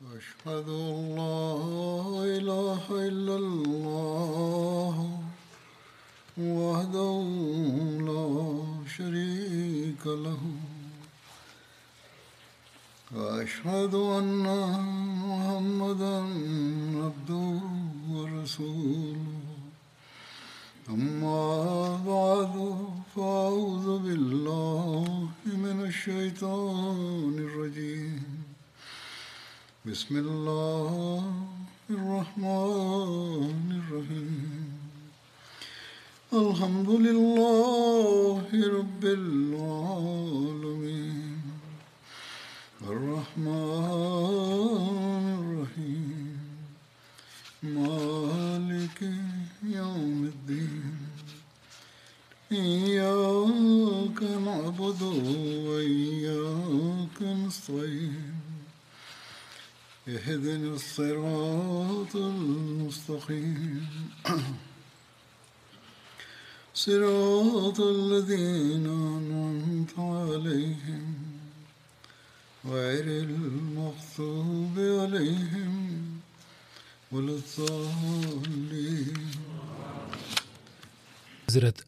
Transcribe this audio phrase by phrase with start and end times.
[0.00, 1.54] وأشهد أن لا
[2.38, 3.73] إله إلا الله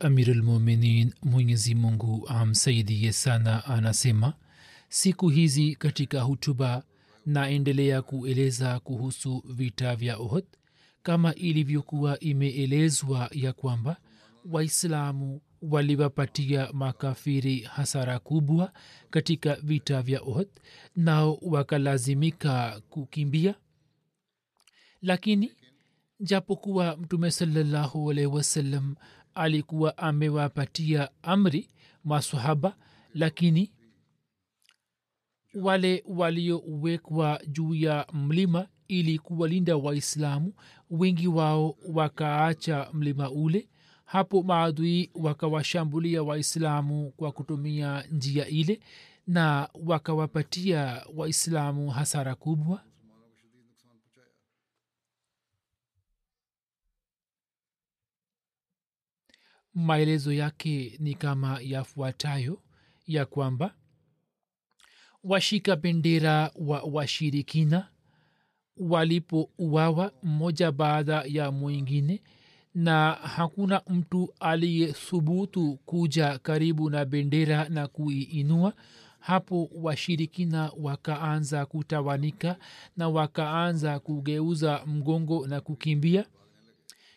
[0.01, 4.35] Amirul Muminin Mwenyezi Mungu amsaidie sana anasema
[4.89, 6.83] siku hizi katika hutuba
[7.27, 10.45] naendelea kueleza kuhusu vita vya Uhud
[11.03, 13.97] kama ilivyokuwa imeelezwa ya kwamba
[14.45, 18.73] waislamu waliwapatia makafiri hasara kubwa
[19.11, 20.49] katika vita vya Uhud
[20.97, 23.55] nao wakalazimika kukimbia.
[25.03, 25.53] Lakini
[26.21, 28.95] japokuwa mtume salallahu alaihi wasallam
[29.37, 31.69] alikuwa amewapatia amri
[32.05, 32.77] masahaba
[33.15, 33.73] lakini
[35.55, 40.53] wale waliowekwa juu ya mlima ili kuwalinda waislamu
[40.91, 43.69] wengi wao wakaacha mlima ule.
[44.05, 48.81] Hapo maadui wakawashambulia waislamu kwa kutumia njia ile
[49.27, 52.81] na wakawapatia waislamu hasara kubwa
[59.77, 62.61] maelezo yake ni kama yafuatayo
[63.07, 63.75] ya kwamba
[65.25, 67.89] washika bendera wa washirikina
[68.77, 72.23] walipouawa mmoja baada ya mwingine
[72.75, 78.73] na hakuna mtu aliyethubutu kuja karibu na bendera na kuiinua.
[79.21, 82.57] Hapo washirikina wakaanza kutawanika
[82.97, 86.25] na wakaanza kugeuza mgongo na kukimbia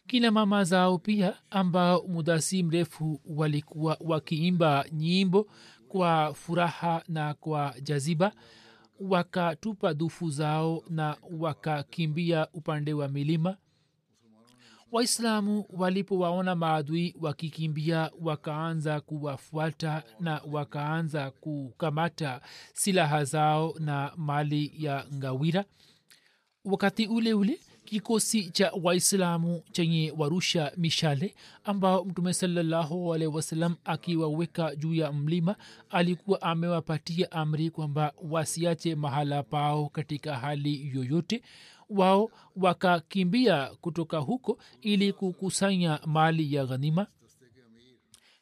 [0.09, 5.47] kina mama zao pia ambao muda si mrefu walikuwa wakiimba nyimbo
[5.88, 8.31] kwa furaha na kwa jaziba
[9.00, 13.58] wakatupa dufu zao na wakakimbia upande wa milima.
[14.92, 22.41] Waislamu walipowaona maadui wakikimbia wakaanza kuwafuata na wakaanza kukamata
[22.74, 25.66] silaha zao na mali ya ngawira.
[26.66, 34.75] Wakati ule ule kikosi cha waislamu chenye warusha mishale ambao mtume salallahu alehi wasalam akiwaweka
[34.75, 35.55] juu ya mlima
[35.89, 41.41] alikuwa amewapatia amri kwamba wasiache mahala pao katika hali yoyote.
[41.89, 47.07] Wao wakakimbia kutoka huko ili kukusanya mali ya ghanima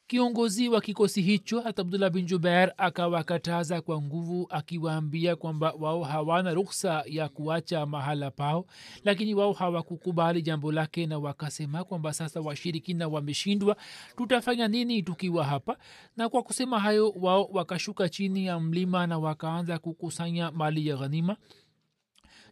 [0.08, 6.54] kiongozi wa kikosi hicho hata abdullah bin jubair akawakataza kwa nguvu akiwaambia kwamba wao hawana
[6.54, 8.66] ruksa ya kuacha mahala pao
[9.04, 13.76] lakini wao hawakukubali jambo lake na wakasema kwamba sasa washirikina wameshindwa
[14.18, 15.78] tutafanya nini tukiwa hapa?
[16.18, 21.38] Na kwa kusema hayo wao wakashuka chini ya mlima na wakaanza kukusanya mali ya ghanima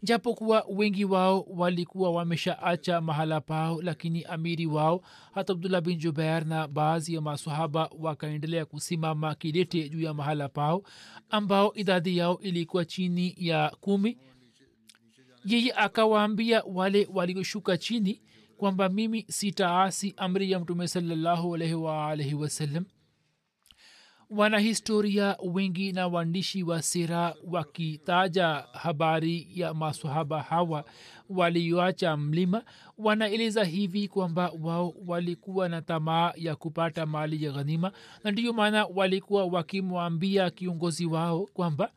[0.04, 5.02] japokuwa wengi wao walikuwa wameshaacha mahala pao lakini amiri wao
[5.34, 10.84] hata abdullah bin jubair na baadhi ya masahaba wakaendelea kusimama kidete juu ya mahala pao
[11.30, 14.18] ambao idadi yao ilikuwa chini ya kumi.
[15.46, 18.22] Yeye akawaambia wale walioshuka chini
[18.58, 22.86] kwamba mimi sitaasi amri ya mtume salallahu alaihi waalaihi wasallam
[24.30, 30.86] wanahistoria wengi na waandishi wa sera wakitaja habari ya masahaba hawa
[31.30, 32.64] walioacha mlima
[32.98, 37.92] wanaeleza hivi kwamba wao walikuwa na tamaa ya kupata mali ya ghanima
[38.24, 41.92] na ndiyo maana walikuwa wakimwambia kiongozi wao kwamba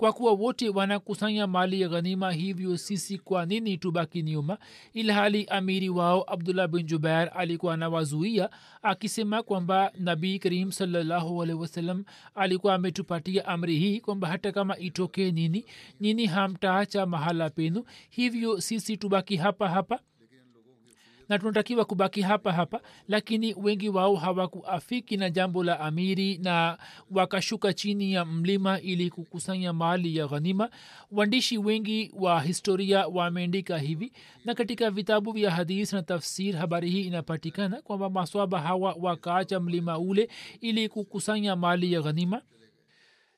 [0.00, 4.58] kwa kuwa wote wanakusanya mali ya ghanima hivyo sisi kwa nini tubaki nyuma?
[4.92, 8.50] Ilhali amiri wao abdullah bin jubair alikuwa anawazuia
[8.82, 12.04] akisema kwamba nabii karim sawasalam
[12.34, 15.64] alikuwa ametupatia amri hii kwamba hata kama itokee nini
[16.00, 20.00] nini hamtaacha mahala penu hivyo sisi tubaki hapa hapa
[21.30, 26.78] na tunatakiwa kubaki hapa hapa lakini wengi wao hawakuafiki na jambo la amiri na
[27.10, 30.70] wakashuka chini ya mlima ili kukusanya mali ya ghanima.
[31.10, 34.12] Waandishi wengi wa historia wameandika hivi
[34.44, 39.98] na katika vitabu vya hadis na tafsir habari hii inapatikana kwamba maswaba hawa wakaacha mlima
[39.98, 40.28] ule
[40.60, 42.42] ili kukusanya mali ya ghanima.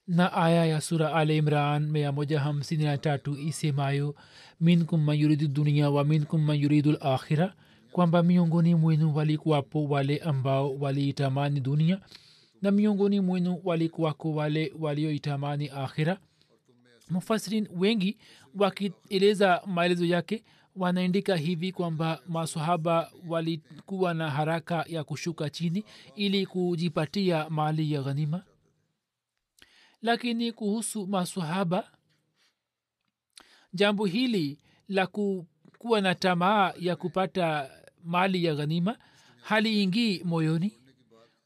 [0.06, 4.14] Na aya ya sura al mia moja hamsini na tatu isemayo
[4.60, 7.54] minkum man yuridu dunia wa minkum man yuridu lakhira
[7.92, 12.00] kwamba miongoni mwenu walikuwapo wale ambao waliitamani dunia
[12.62, 16.18] na miongoni mwenu walikuwako wale walioitamani akhira
[17.10, 18.18] mufasirin wengi
[18.54, 20.44] wakieleza maelezo yake
[20.76, 25.84] wanaandika hivi kwamba masahaba walikuwa na haraka ya kushuka chini
[26.16, 28.42] ili kujipatia mali ya ghanima.
[30.02, 31.90] Lakini kuhusu masahaba
[33.72, 35.06] jambo hili la
[35.78, 37.70] kuwa na tamaa ya kupata
[38.04, 38.98] mali ya ghanima
[39.42, 40.78] haliingii moyoni.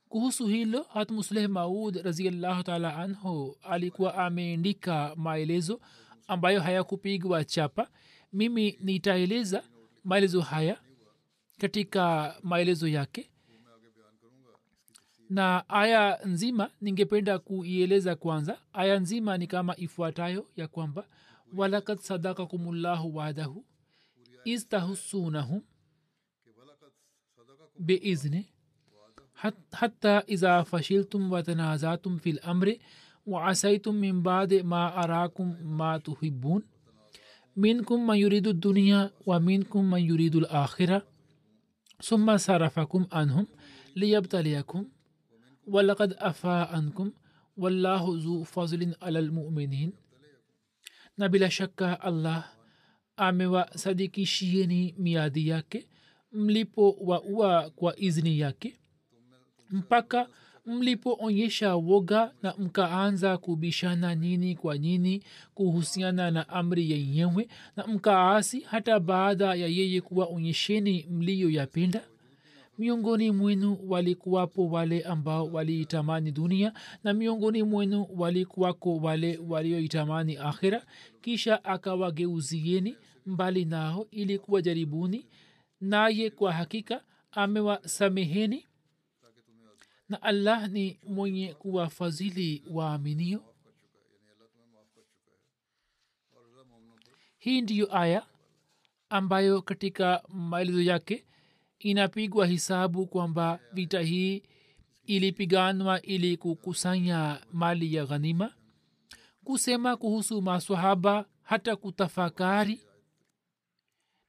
[0.09, 5.81] Kuhusu hilo hatmusleh maud raziallahu taala anhu alikuwa ameandika maelezo
[6.27, 7.89] ambayo hayakupigwa chapa.
[8.33, 9.63] Mimi nitaeleza
[10.05, 10.81] maelezo haya
[11.59, 13.31] katika maelezo yake.
[15.31, 18.59] Na aya nzima ningependa kuieleza kwanza.
[18.73, 21.07] Aya nzima ni kama ifuatayo ya kwamba
[21.57, 23.65] walakad sadakakumullahu wadahu
[24.45, 25.63] istahussunahum
[27.79, 28.45] biizni
[29.73, 32.77] حتى إذا فشلتم وتنازعتم في الأمر
[33.27, 36.63] وعسيتم من بعد ما أراكم ما تحبون.
[37.57, 41.07] منكم من يريد الدنيا ومنكم من يريد الآخرة.
[42.03, 43.47] ثم صرفكم عنهم
[43.97, 44.89] ليبتليكم.
[45.67, 47.13] ولقد أفا عنكم.
[47.57, 49.93] والله ذو فضل على المؤمنين.
[51.19, 52.53] na bila shaka allah
[53.17, 55.89] amewasadikishieni miadi yake
[56.37, 58.77] mlipo wa ua kwa izni yake
[59.71, 60.29] mpaka
[60.67, 65.23] mlipoonyesha woga na mkaanza kubishana nyini kwa nini
[65.55, 72.03] kuhusiana na amri yenyewe na mkaasi hata baada ya yeye kuwaonyesheni mliyoyapenda?
[72.79, 76.73] Miongoni mwenu walikuwapo wale ambao waliitamani dunia
[77.05, 80.83] na miongoni mwenu walikuwako wale walioitamani akhira
[81.21, 82.97] kisha akawageuzieni
[83.27, 85.27] mbali nao ili kuwajaribuni
[85.81, 88.67] naye kwa hakika amewasameheni.
[90.09, 93.45] Na allah ni mwenye kuwafadhili waaminio.
[97.39, 98.27] Hii ndiyo aya
[99.09, 101.27] ambayo katika maelezo yake
[101.79, 104.43] inapigwa hisabu kwamba vita hii
[105.05, 108.55] ilipiganwa ili kukusanya mali ya ghanima
[109.45, 112.81] kusema kuhusu maswahaba hata kutafakari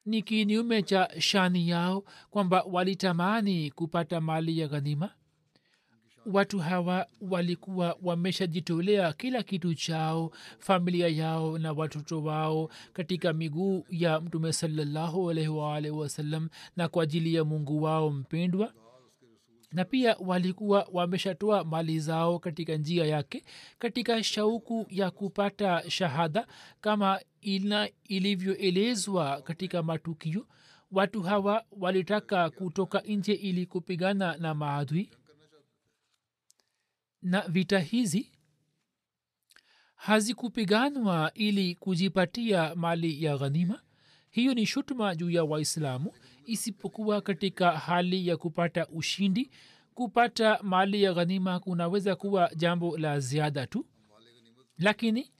[0.08, 5.10] ni kinyume cha shani yao kwamba walitamani kupata mali ya ghanima?
[6.26, 14.20] Watu hawa walikuwa wameshajitolea kila kitu chao familia yao na watoto wao katika miguu ya
[14.20, 18.72] mtume salallahu alaihi waalihi wasallam na kwa ajili ya mungu wao mpendwa
[19.72, 23.44] na pia walikuwa wameshatoa mali zao katika njia yake
[23.78, 26.46] katika shauku ya kupata shahada
[26.80, 30.46] kama ina ilivyoelezwa katika matukio.
[30.92, 35.10] Watu hawa walitaka kutoka nje ili kupigana na maadui.
[37.22, 38.32] Na vita hizi
[39.94, 43.80] hazikupiganwa ili kujipatia mali ya ghanima.
[44.30, 46.12] Hiyo ni shutuma juu ya waislamu
[46.52, 49.50] isipokuwa katika hali ya kupata ushindi.
[49.94, 53.86] Kupata mali ya ghanima kunaweza kuwa jambo la ziada tu.
[54.78, 55.32] Lakini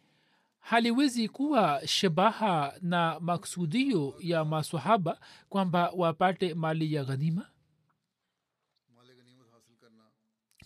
[0.59, 7.49] haliwezi kuwa shabaha na maksudio ya masahaba kwamba wapate mali ya ghanima.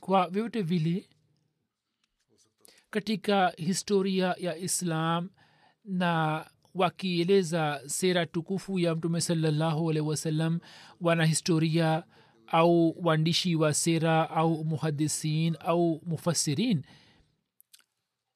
[0.00, 1.08] Kwa vyote vile
[2.90, 5.30] katika historia ya islam
[5.84, 10.60] na wakieleza sera tukufu ya mtume salallahu alehi wasallam
[11.00, 12.04] wanahistoria
[12.46, 16.82] au waandishi wa sera au muhadisin au mufasirin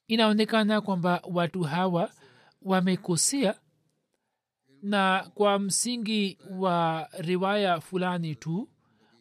[0.08, 2.10] inaonekana kwamba watu hawa
[2.62, 3.60] wamekosea
[4.82, 8.68] na kwa msingi wa riwaya fulani tu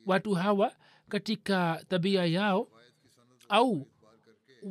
[0.06, 0.72] watu hawa
[1.10, 2.68] katika tabia yao
[3.50, 3.88] au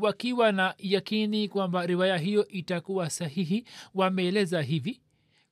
[0.01, 5.01] wakiwa na yakini kwamba riwaya hiyo itakuwa sahihi wameeleza hivi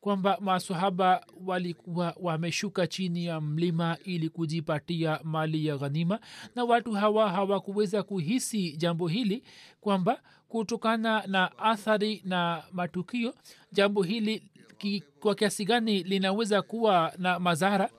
[0.00, 6.20] kwamba masahaba walikuwa wameshuka chini ya mlima ili kujipatia mali ya ghanima
[6.54, 9.42] na watu hawa hawakuweza kuhisi jambo hili
[9.80, 13.34] kwamba kutokana na athari na matukio
[13.72, 17.90] jambo hili ki, kwa kiasi gani linaweza kuwa na madhara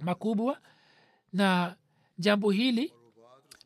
[0.00, 0.58] makubwa
[1.32, 1.76] na
[2.18, 2.92] jambo hili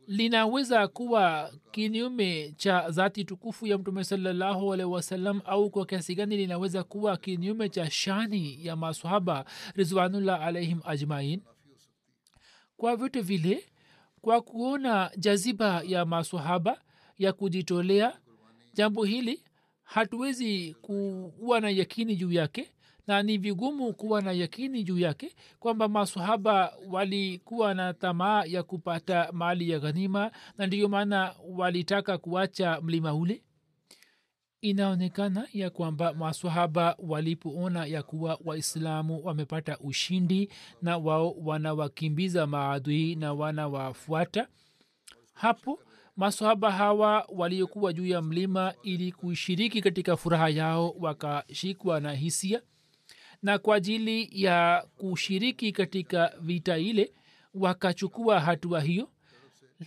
[0.07, 6.37] linaweza kuwa kinyume cha dhati tukufu ya mtume salallahu alaihi wasallam au kwa kiasi gani
[6.37, 9.45] linaweza kuwa kinyume cha shani ya masahaba
[9.75, 11.41] rizwanullah alaihim ajmain?
[12.77, 13.65] Kwa vyote vile
[14.21, 16.81] kwa kuona jaziba ya masahaba
[17.19, 18.17] ya kujitolea
[18.75, 19.43] jambo hili
[19.85, 22.71] hatuwezi kuwa na yakini juu yake
[23.07, 29.33] na ni vigumu kuwa na yakini juu yake kwamba masahaba walikuwa na tamaa ya kupata
[29.33, 33.43] mali ya ghanima na ndiyo maana walitaka kuacha mlima ule.
[34.61, 40.51] Inaonekana ya kwamba masahaba walipoona ya kuwa waislamu wamepata ushindi
[40.83, 44.49] na wao wanawakimbiza maadui na wanawafuata
[45.35, 45.79] hapo
[46.17, 52.63] masahaba hawa waliokuwa juu ya mlima ili kushiriki katika furaha yao wakashikwa na hisia
[53.45, 57.13] na kwa ajili ya kushiriki katika vita ile
[57.55, 59.09] wakachukua hatua hiyo.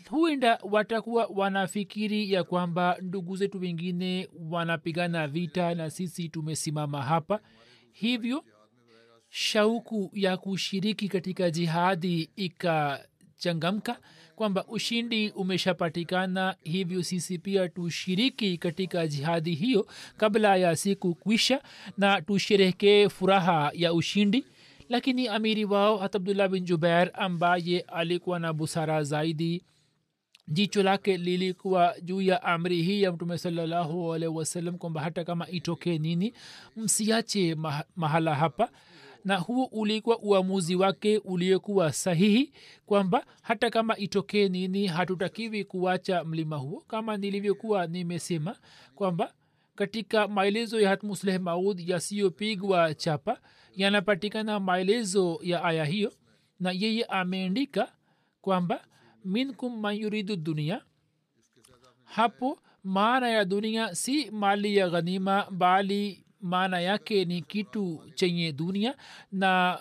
[0.09, 7.39] Huenda watakuwa wanafikiri ya kwamba ndugu zetu wengine wanapigana vita na sisi tumesimama hapa.
[7.91, 8.43] Hivyo
[9.29, 12.29] shauku ya kushiriki katika jihadi
[13.41, 13.97] ikachangamka
[14.35, 21.61] kwamba ushindi umeshapatikana hivyo sisi pia tushiriki katika jihadi hiyo kabla ya siku kwisha
[21.97, 24.45] na tusherehekee furaha ya ushindi.
[24.89, 29.63] Lakini amiri wao hat abdullah bin jubair ambaye alikuwa na busara zaidi
[30.47, 35.47] jicho lake lilikuwa juu ya amri hii ya mtume salallahu alaihi wasallam kwamba hata kama
[35.49, 36.33] itokee nini
[36.75, 37.55] msiache
[37.95, 38.69] mahala hapa
[39.25, 42.53] na huo ulikuwa uamuzi wake uliokuwa sahihi
[42.85, 48.55] kwamba hata kama itokee nini hatutakiwi kuacha mlima huo kama nilivyokuwa nimesema
[48.95, 49.33] kwamba
[49.75, 53.39] katika maelezo ya hatmusleh maud yasiyopigwa chapa
[53.75, 56.13] yanapatikana maelezo ya aya hiyo
[56.59, 57.91] na yeye ameandika
[58.41, 58.85] kwamba
[59.25, 60.81] minkum man yuridu dunia
[62.03, 68.95] hapo maana ya dunia si mali ya ghanima bali maana yake ni kitu chenye dunia
[69.31, 69.79] na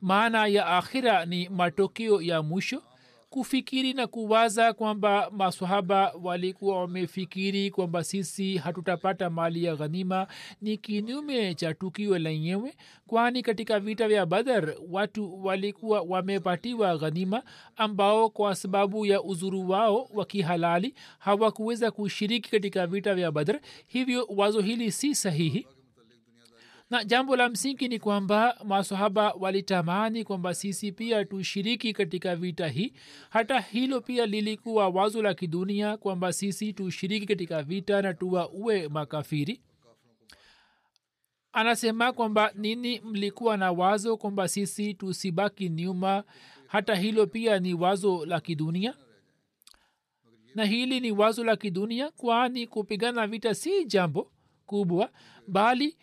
[0.00, 2.82] maana ya akhira ni matokeo ya mwisho.
[3.30, 10.26] Kufikiri na kuwaza kwamba masahaba walikuwa wamefikiri kwamba sisi hatutapata mali ya ghanima
[10.62, 12.74] ni kinyume cha tukio lenyewe
[13.06, 17.42] kwani katika vita vya badar watu walikuwa wamepatiwa ghanima
[17.76, 24.26] ambao kwa sababu ya uzuru wao wa kihalali hawakuweza kushiriki katika vita vya badar hivyo
[24.36, 25.66] wazo hili si sahihi
[26.92, 32.92] na jambo la msingi ni kwamba masahaba walitamani kwamba sisi pia tushiriki katika vita hii.
[33.30, 38.88] Hata hilo pia lilikuwa wazo la kidunia kwamba sisi tushiriki katika vita na tuwa uwe
[38.88, 39.60] makafiri.
[41.52, 46.24] Anasema kwamba nini mlikuwa na wazo kwamba sisi tusibaki nyuma.
[46.66, 48.94] Hata hilo pia ni wazo la kidunia.
[50.54, 54.32] Na hili ni wazo la kidunia kwani kupigana vita si jambo
[54.66, 55.10] kubwa
[55.48, 55.96] bali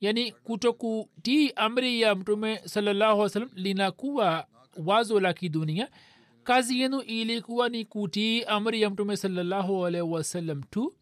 [0.00, 4.46] yani kutokutii amri ya mtume salallahu salam linakuwa
[4.86, 5.88] wazo la kidunia.
[6.44, 10.94] Kazi yenu ilikuwa ni kutii amri ya mtume salallahu alaihi wasallam tu.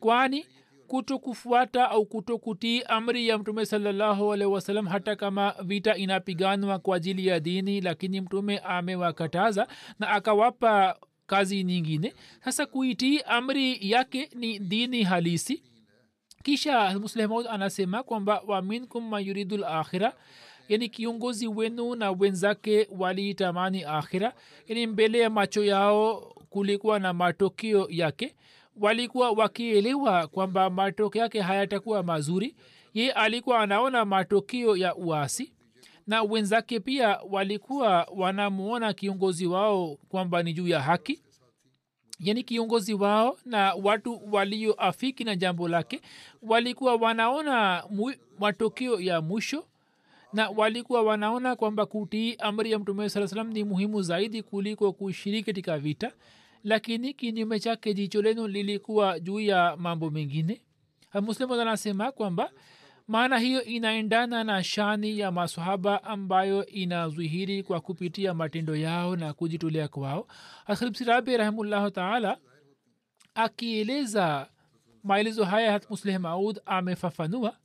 [0.00, 0.46] Kwani
[0.86, 6.96] kuto kufuata au kutokutii amri ya mtume salallahu alaihi wasallam hata kama vita inapiganwa kwa
[6.96, 12.14] ajili ya dini lakini mtume amewakataza na akawapa kazi nyingine.
[12.44, 15.62] Sasa kuitii amri yake ni dini halisi
[16.48, 20.12] kisha muslehmaud anasema kwamba waminkum man yuridu lakhira
[20.68, 24.32] yani kiongozi wenu na wenzake waliitamani akhira
[24.68, 26.16] yani mbele ya macho yao
[26.50, 28.34] kulikuwa na matokeo yake.
[28.80, 32.54] Walikuwa wakielewa kwamba matokeo yake hayatakuwa mazuri.
[32.94, 35.52] Ye alikuwa anaona matokeo ya uasi.
[36.06, 41.20] Na wenzake pia walikuwa wanamuona kiongozi wao kwamba ni juu ya haki
[42.20, 46.00] yani kiongozi wao na watu walioafiki na jambo lake
[46.42, 47.84] walikuwa wanaona
[48.38, 49.64] matokeo ya mwisho
[50.32, 55.44] na walikuwa wanaona kwamba kutii amri ya mtume saa salam ni muhimu zaidi kuliko kushiriki
[55.46, 56.12] katika vita.
[56.64, 60.60] Lakini kinyume chake jicho lenu lilikuwa juu ya mambo mengine.
[61.22, 62.50] Muslimu anasema kwamba
[63.08, 69.88] maana hiyo inaendana na shani ya masahaba ambayo inazwihiri kwa kupitia matendo yao na kujitolea
[69.88, 70.28] kwao.
[70.66, 72.38] Akhlibsirabi rahimullahu taala
[73.34, 74.48] akieleza
[75.04, 77.56] maelezo haya hat musleh maud amefafanua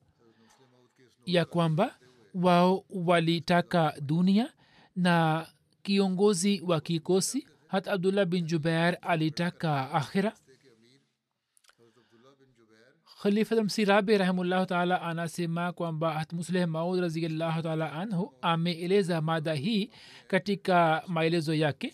[1.25, 1.95] ya kwamba
[2.33, 4.53] wao walitaka dunia
[4.95, 5.47] na
[5.81, 10.33] kiongozi wa kikosi hat abdullah bin jubair alitaka akhira
[13.23, 19.89] khalifa msirabi rahimullahu taala anasema kwamba hat musleh maud raziallahu taala anhu ameeleza mada hii
[20.27, 21.93] katika maelezo yake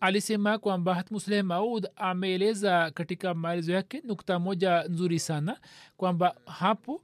[0.00, 5.60] alisema kwamba hatmusleh maud ameeleza katika maelezo yake nukta moja nzuri sana
[5.96, 7.02] kwamba hapo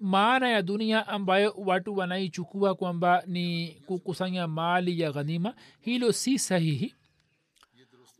[0.00, 6.94] maana ya dunia ambayo watu wanaichukua kwamba ni kukusanya mali ya ghanima hilo si sahihi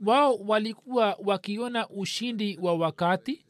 [0.06, 3.44] wao walikuwa wakiona ushindi wa wakati.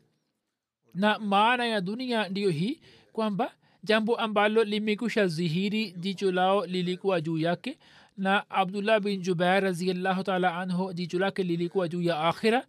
[0.95, 2.81] Na maana ya dunia ndiyo hii
[3.13, 3.53] kwamba
[3.85, 7.79] jambo ambalo limekusha zihiri jicho lao lilikuwa juu yake.
[8.17, 12.67] Na abdullah bin jubair raziallahu taala anhu jicho lake lilikuwa juu ya akhira.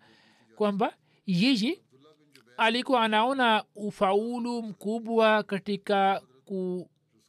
[0.56, 0.94] Kwamba
[1.26, 1.80] yeye
[2.58, 6.22] alikuwa anaona ufaulu mkubwa katika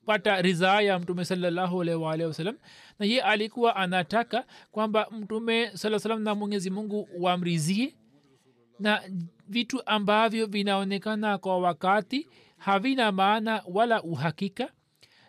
[0.04, 2.56] kupata ridhaa ya mtume salallahu wasalam
[2.99, 7.94] na ye alikuwa anataka kwamba mtume saa salam na mwenyezi mungu wamrizie.
[8.78, 9.02] Na
[9.49, 14.73] vitu ambavyo vinaonekana kwa wakati havina maana wala uhakika.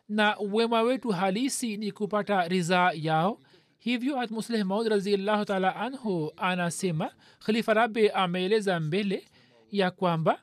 [0.10, 3.40] Na wema wetu halisi ni kupata ridhaa yao.
[3.78, 7.12] Hivyo hatmusleh maud raziallahu taala anhu anasema
[7.46, 9.26] khalifa rabe ameeleza mbele
[9.72, 10.42] ya kwamba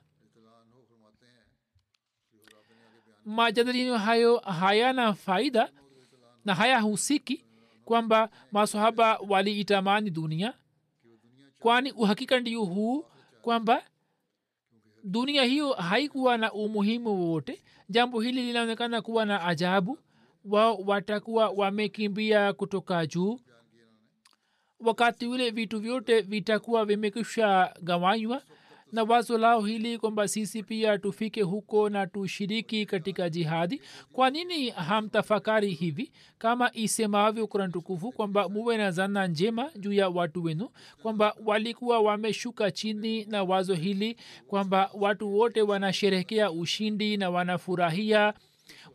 [3.25, 5.71] majadiliano hayo hayana faida
[6.45, 7.45] na hayahusiki
[7.85, 10.53] kwamba masahaba waliitamani dunia
[11.59, 13.05] kwani uhakika ndio huu
[13.41, 13.83] kwamba
[15.03, 17.61] dunia hiyo haikuwa na umuhimu wowote.
[17.89, 19.97] Jambo hili linaonekana kuwa na ajabu.
[20.45, 23.39] Wao watakuwa wamekimbia kutoka juu.
[24.79, 28.41] Wakati ule vitu vyote vitakuwa vimekisha gawanywa
[28.93, 33.81] na wazo lao hili kwamba sisi pia tufike huko na tushiriki katika jihadi.
[34.11, 36.11] Kwa nini hamtafakari hivi?
[36.37, 40.69] Kama isemavyo kuran tukufu kwamba muwe na zana njema juu ya watu wenu
[41.01, 48.33] kwamba walikuwa wameshuka chini na wazo hili kwamba watu wote wanasherehekea ushindi na wanafurahia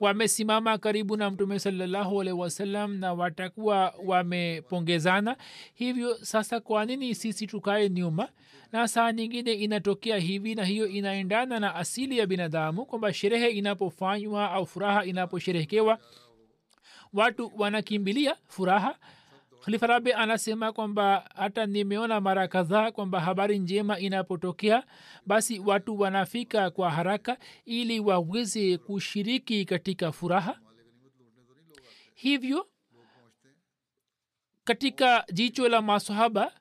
[0.00, 5.36] wamesimama karibu na mtume salallahu alaihi wasallam na watakuwa wamepongezana.
[5.74, 8.28] Hivyo sasa kwa nini sisi tukae nyuma?
[8.72, 14.50] Na saa nyingine inatokea hivi na hiyo inaendana na asili ya binadamu kwamba sherehe inapofanywa
[14.52, 15.98] au furaha inaposherehekewa
[17.12, 18.98] watu wanakimbilia furaha
[19.68, 24.84] khalifa rabi anasema kwamba hata nimeona mara kadhaa kwamba habari njema inapotokea
[25.26, 30.58] basi watu wanafika kwa haraka ili waweze kushiriki katika furaha.
[32.14, 32.68] Hivyo
[34.64, 36.52] katika jicho la masahaba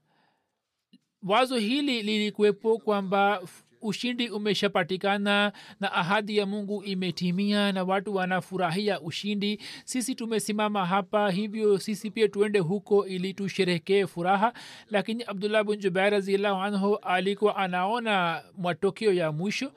[1.24, 3.42] wazo hili lilikuwepo kwamba
[3.88, 9.62] ushindi umeshapatikana na ahadi ya mungu imetimia na watu wanafurahia ushindi.
[9.86, 14.54] Sisi tumesimama hapa hivyo sisi pia tuende huko ili tusherekee furaha.
[14.90, 19.72] Lakini abdullah bun jubair raziallahu anhu alikuwa anaona matokeo ya mwisho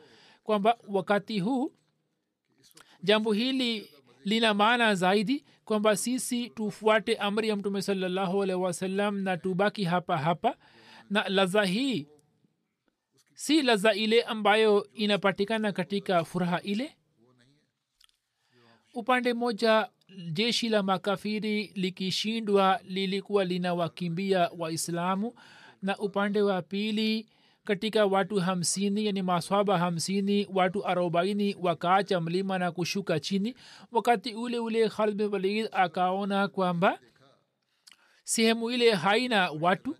[0.44, 1.72] kwamba wakati huu
[3.02, 3.90] jambo hili
[4.24, 10.18] lina maana zaidi kwamba sisi tufuate amri ya mtume salallahu alehi wasallam na tubaki hapa
[10.18, 10.56] hapa.
[11.10, 12.06] Na laza hii
[13.40, 16.96] si laza ile ambayo inapatikana katika furaha ile?
[18.94, 19.88] Upande moja
[20.32, 25.34] jeshi la makafiri likishindwa lilikuwa linawakimbia waislamu
[25.82, 27.26] na upande wa pili
[27.64, 33.54] katika watu hamsini yani maswaba hamsini watu arobaini wakaacha mlima na kushuka chini.
[33.92, 36.98] Wakati ule ule khalid walid akaona kwamba
[38.24, 39.96] sehemu ile haina watu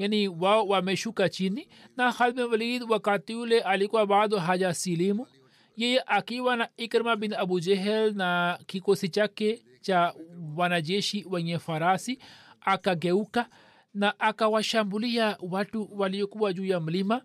[0.00, 5.26] yani wao wameshuka chini na khalme walid wakati ule alikuwa bado haja silimu
[5.76, 10.14] yeye akiwa na ikrima bin abu jehel na kikosi chake cha
[10.56, 12.18] wanajeshi wenye farasi
[12.60, 13.48] akageuka
[13.94, 17.22] na akawashambulia watu waliokuwa juu ya mlima.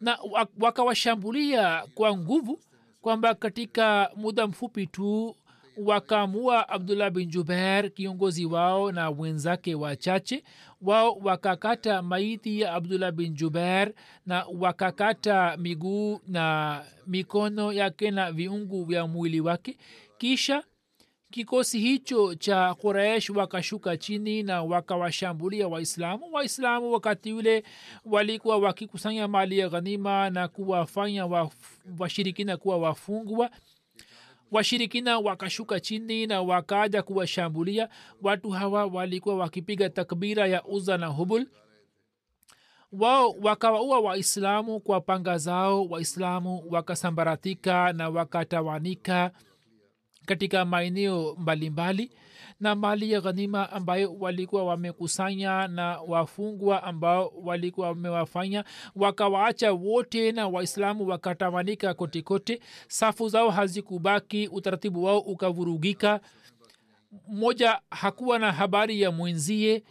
[0.00, 0.18] Na
[0.60, 2.60] wakawashambulia kwa nguvu
[3.00, 5.36] kwamba katika muda mfupi tu
[5.84, 10.44] wakamua abdullah bin jubair kiongozi wao na wenzake wachache
[10.82, 13.92] wao wakakata maiti ya abdullah bin jubair
[14.26, 19.76] na wakakata miguu na mikono yake na viungu vya mwili wake.
[20.18, 20.62] Kisha
[21.30, 26.32] kikosi hicho cha quraish wakashuka chini na wakawashambulia waislamu.
[26.32, 27.62] Waislamu wakati ule
[28.04, 31.48] walikuwa wakikusanya mali ya ghanima na kuwafanya
[31.98, 33.50] washirikina kuwa wafungwa
[34.50, 37.88] washirikina wakashuka chini na wakaja kuwashambulia.
[38.22, 41.46] Watu hawa walikuwa wakipiga takbira ya uza na hubul.
[42.92, 45.84] Wao wakawaua waislamu kwa panga zao.
[45.86, 49.30] Waislamu wakasambaratika na wakatawanika
[50.30, 52.10] katika maeneo mbalimbali
[52.60, 58.64] na mali ya ghanima ambayo walikuwa wamekusanya na wafungwa ambao walikuwa wamewafanya
[58.96, 66.20] wakawaacha wote na waislamu wakatawanika kotekote safu zao hazikubaki utaratibu wao ukavurugika.
[67.28, 69.82] Mmoja hakuwa na habari ya mwenzie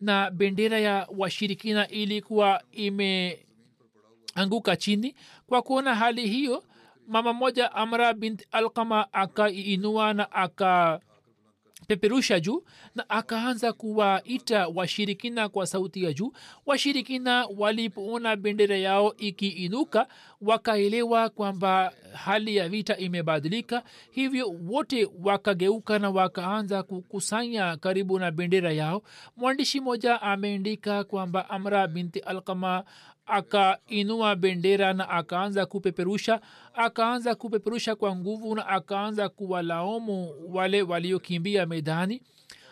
[0.00, 5.14] na bendera ya washirikina ilikuwa imeanguka chini.
[5.46, 6.62] Kwa kuona hali hiyo
[7.08, 16.04] mama moja amra bint alkama akaiinua na akapeperusha juu na akaanza kuwaita washirikina kwa sauti
[16.04, 16.32] ya juu.
[16.66, 20.06] Washirikina walipoona bendera yao ikiinuka
[20.40, 23.82] wakaelewa kwamba hali ya vita imebadilika.
[24.10, 29.02] Hivyo wote wakageuka na wakaanza kukusanya karibu na bendera yao.
[29.36, 32.84] Mwandishi moja ameandika kwamba amra binti alkama
[33.28, 36.40] akainua bendera na akaanza kupeperusha
[36.74, 42.22] akaanza kupeperusha kwa nguvu na akaanza kuwalaumu wale waliokimbia medani.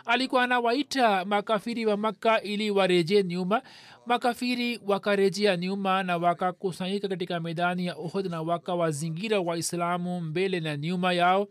[0.07, 3.63] Alikuwa anawaita makafiri wa makka ili wareje nyuma.
[4.07, 11.13] Makafiri wakarejea nyuma na wakakusanyika katika medani ya uhud na wakawazingira waislamu mbele na nyuma
[11.13, 11.49] yao.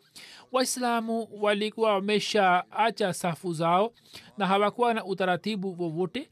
[0.52, 3.94] Waislamu walikuwa wameshaacha safu zao
[4.38, 6.30] na hawakuwa na utaratibu wowote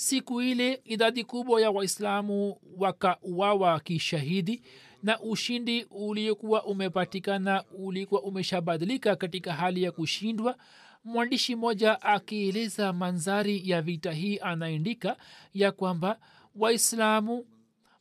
[0.00, 4.62] siku ile idadi kubwa ya waislamu wakauawa kishahidi
[5.02, 10.56] na ushindi uliokuwa umepatikana ulikuwa umeshabadilika katika hali ya kushindwa.
[11.04, 15.16] Mwandishi mmoja akieleza manzari ya vita hii anaandika
[15.54, 16.18] ya kwamba
[16.56, 17.46] waislamu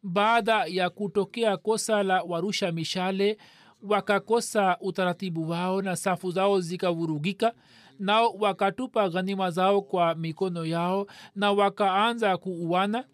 [0.04, 3.38] baada ya kutokea kosa la warusha mishale
[3.84, 7.54] wakakosa utaratibu wao na safu zao zikavurugika
[8.00, 13.06] nao wakatupa ghanima zao kwa mikono yao na wakaanza kuuana.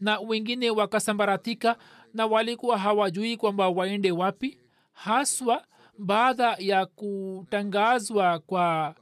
[0.00, 1.76] Na wengine wakasambaratika
[2.14, 4.58] na walikuwa hawajui kwamba waende wapi
[4.92, 5.64] haswa
[5.98, 8.94] baada ya kutangazwa kwa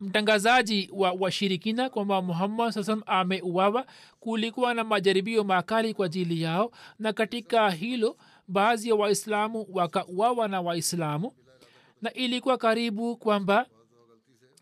[0.00, 3.86] mtangazaji wa washirikina kwamba muhammad saa salam ameuawa.
[4.20, 8.16] Kulikuwa na majaribio makali kwa ajili yao na katika hilo
[8.48, 11.32] baadhi ya waislamu wakauawa na waislamu
[12.02, 13.66] na ilikuwa karibu kwamba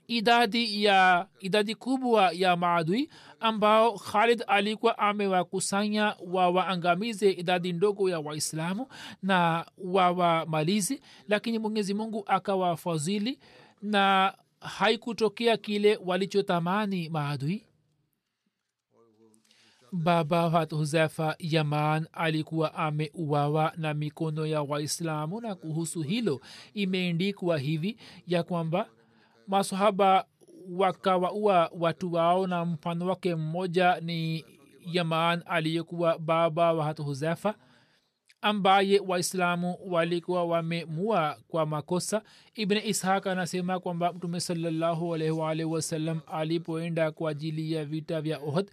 [0.06, 8.86] idadi ya idadi kubwa ya maadui ambao khalid alikuwa amewakusanya wawaangamize idadi ndogo ya waislamu
[9.22, 13.38] na wawamalizi lakini mwenyezi mungu akawafadhili
[13.82, 17.64] na haikutokea kile walichotamani maadui
[19.92, 26.40] baba wa huzefa yaman alikuwa ameuawa na mikono ya waislamu na kuhusu hilo
[26.74, 28.88] imeendikwa hivi ya kwamba
[29.46, 30.24] masahaba
[30.70, 34.44] wakawaua watu wao na mfano wake mmoja ni
[34.86, 37.54] yaman aliyekuwa baba wa hatu huzefa
[38.42, 42.22] ambaye waislamu walikuwa wamemua kwa makosa.
[42.54, 48.70] Ibn ishaq anasema kwamba mtume salallahu alaihi alipoenda kwa ajili ya vita vya ohd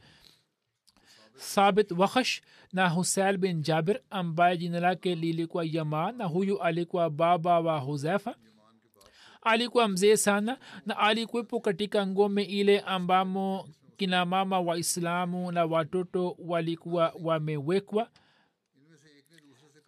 [1.40, 2.42] sabit wakhash
[2.74, 8.36] na husail bin jabir ambaye jina lake lilikuwa yaman na huyu alikuwa baba wa huzefa.
[9.42, 17.14] Alikuwa mzee sana na alikuwepo katika ngome ile ambamo kina mama waislamu na watoto walikuwa
[17.24, 18.10] wamewekwa.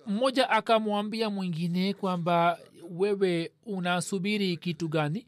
[0.07, 2.57] Mmoja akamwambia mwingine kwamba
[2.89, 5.27] wewe unasubiri kitu gani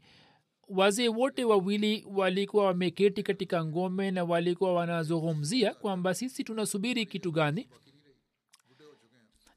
[0.68, 7.68] wazee wote wawili walikuwa wameketi katika ngome na walikuwa wanazungumzia kwamba sisi tunasubiri kitu gani.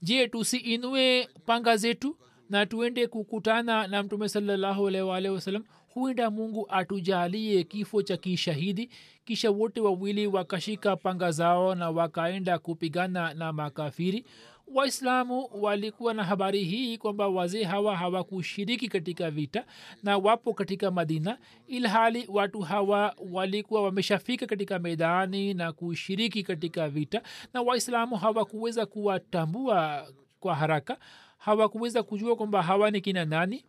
[0.02, 2.18] Je tusiinue panga zetu
[2.50, 5.64] na tuende kukutana na mtume salallahu alaihi wasallam?
[5.90, 8.90] Huenda mungu atujalie kifo cha kishahidi.
[9.26, 14.26] Kisha wote wawili wakashika panga zao na wakaenda kupigana na makafiri
[14.74, 19.66] waislamu walikuwa na habari hii kwamba wazee hawa hawakushiriki katika vita
[20.04, 27.22] na wapo katika madina ilhali watu hawa walikuwa wameshafika katika medani na kushiriki katika vita.
[27.54, 30.08] Na waislamu hawakuweza kuwatambua
[30.40, 30.98] kwa haraka
[31.38, 33.66] hawakuweza kujua kwamba hawa ni kina nani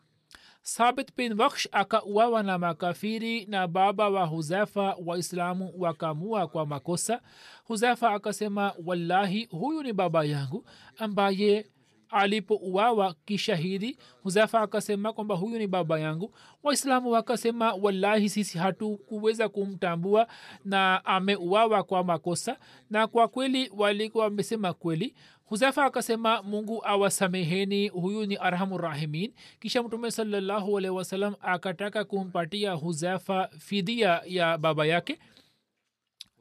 [0.68, 7.20] sabit bin waksh akauawa na makafiri na baba wa huzefa waislamu wakamua kwa makosa.
[7.64, 10.64] Huzefa akasema wallahi huyu ni baba yangu
[10.98, 11.66] ambaye
[12.10, 13.98] alipouawa kishahidi.
[14.22, 16.34] Huzafa akasema kwamba huyu ni baba yangu.
[16.62, 20.26] Waislamu wakasema wallahi sisi hatukuweza kumtambua
[20.64, 22.56] na ameuawa kwa makosa.
[22.90, 25.14] Na kwa kweli walikuwa wamesema kweli
[25.48, 34.22] huzafa akasema mungu awasameheni huyu ni arhamurahimin kisha mtume salallahu wasalam akataka kumpatia huzafa fidia
[34.26, 35.18] ya baba yake.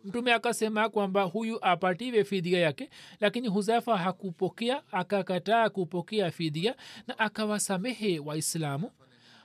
[0.03, 2.89] Mtume akasema kwamba huyu apatiwe fidia yake
[3.19, 6.75] lakini huzafa hakupokea akakataa kupokea fidia
[7.07, 8.91] na akawasamehe waislamu.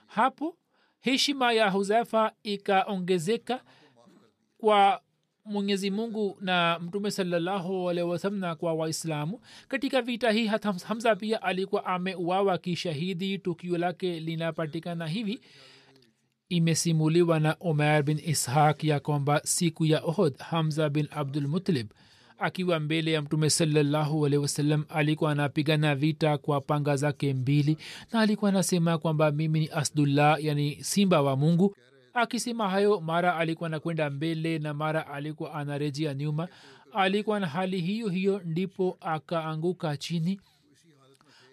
[0.07, 0.57] Hapo
[0.99, 3.63] heshima ya huzafa ikaongezeka
[4.57, 5.01] kwa
[5.45, 7.93] mwenyezi mungu na mtume salallahu
[8.31, 9.39] na kwa waislamu.
[9.67, 13.37] Katika vita hii hata hamza pia alikuwa ameuawa kishahidi.
[13.37, 15.39] Tukio lake linapatikana hivi.
[16.49, 21.91] Imesimuliwa na umar bin ishaq ya kwamba siku ya ohod hamza bin abdul mutlib
[22.37, 24.47] akiwa mbele ya mtume salallahu alehi
[24.89, 27.77] alikuwa anapigana vita kwa panga zake mbili.
[28.11, 31.75] Na alikuwa anasema kwamba mimi ni asdullah yani simba wa mungu
[32.13, 36.47] akisema hayo mara alikuwa nakwenda mbele na mara alikuwa anarejea nyuma.
[36.93, 40.39] Alikuwa na hali hiyo hiyo ndipo akaanguka chini.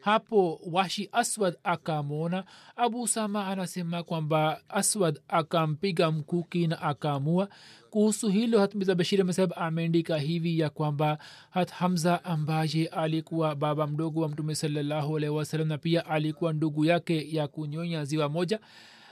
[0.01, 2.45] Hapo washi aswad akamwona.
[2.77, 7.49] Abu sama anasema kwamba aswad akampiga mkuki na akaamua.
[7.91, 11.19] Kuhusu hilo hatmiza bashir mesab ameandika hivi ya kwamba
[11.51, 16.85] hat hamza ambaye alikuwa baba mdogo wa mtume salallahu alaihi wasalam na pia alikuwa ndugu
[16.85, 18.61] yake ya kunyonya ziwa moja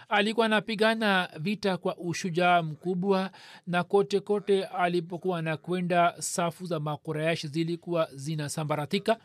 [0.08, 3.30] alikuwa anapigana vita kwa ushujaa mkubwa
[3.66, 9.18] na kote kote alipokuwa anakwenda safu za makuraish zilikuwa zinasambaratika.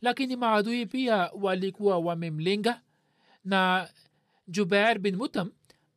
[0.00, 2.80] Lakini maadui pia walikuwa wamemlenga
[3.44, 3.88] na
[4.48, 5.50] jubair bin mutam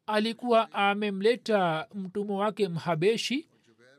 [0.08, 3.48] alikuwa amemleta mtumwa wake mhabeshi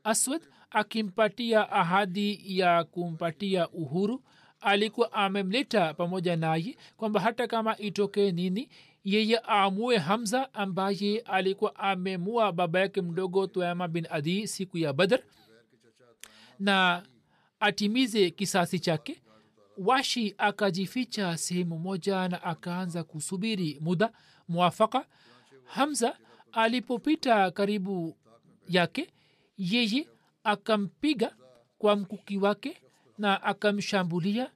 [0.05, 4.23] aswad akimpatia ahadi ya kumpatia uhuru.
[4.61, 8.69] Alikuwa amemleta pamoja naye kwamba hata kama itokee nini
[9.05, 15.21] yeye amue hamza ambaye alikuwa amemua baba yake mdogo toama bin adi siku ya badr
[16.59, 17.03] na
[17.61, 19.23] atimize kisasi chake.
[19.79, 24.13] Washi akajificha sehemu moja na akaanza kusubiri muda
[24.49, 25.07] mwafaka.
[25.65, 26.19] Hamza
[26.53, 28.17] alipopita karibu
[28.69, 29.11] yake
[29.59, 30.09] yeye
[30.45, 31.37] akampiga
[31.79, 32.83] kwa mkuki wake
[33.19, 34.51] na akamshambulia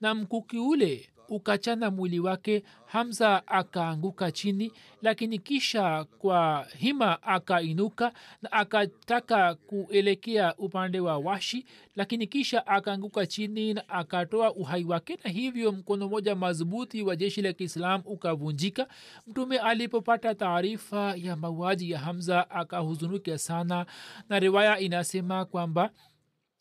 [0.00, 8.12] na mkuki ule ukachana mwili wake hamza akaanguka chini lakini kisha kwa hima akainuka
[8.42, 11.64] na akataka kuelekea upande wa washi
[11.96, 17.42] lakini kisha akaanguka chini na akatoa uhai wake na hivyo mkono moja madhubuti wa jeshi
[17.42, 18.86] la kiislam ukavunjika.
[19.26, 23.86] Mtume alipopata taarifa ya mauaji ya hamza akahuzunika sana.
[24.28, 25.90] Na riwaya inasema kwamba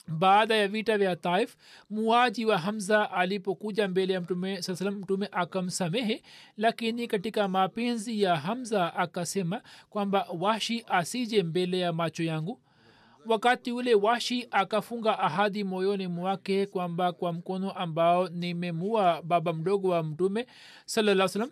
[0.07, 1.55] baada ya vita vya taif
[1.89, 6.23] muaji wa hamza alipokuja mbele ya mtume saa salam mtume akamsamehe
[6.57, 12.59] lakini katika mapenzi ya hamza akasema kwamba washi asije mbele ya macho yangu.
[13.25, 20.03] Wakati ule washi akafunga ahadi moyoni mwake kwamba kwa mkono ambao nimemua baba mdogo wa
[20.03, 20.47] mtume
[20.85, 21.51] salaa salam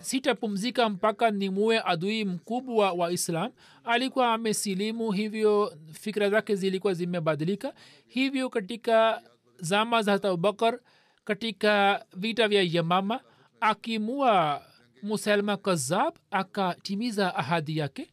[0.00, 3.52] sitapumzika mpaka nimue adui mkubwa wa islam.
[3.84, 7.74] Alikuwa amesilimu hivyo fikira zake zilikuwa zimebadilika.
[8.06, 9.22] Hivyo katika
[9.58, 10.78] zama za abubakar
[11.24, 13.20] katika vita vya yamama
[13.60, 14.62] akimua
[15.02, 18.10] musalma kazab akatimiza ahadi yake.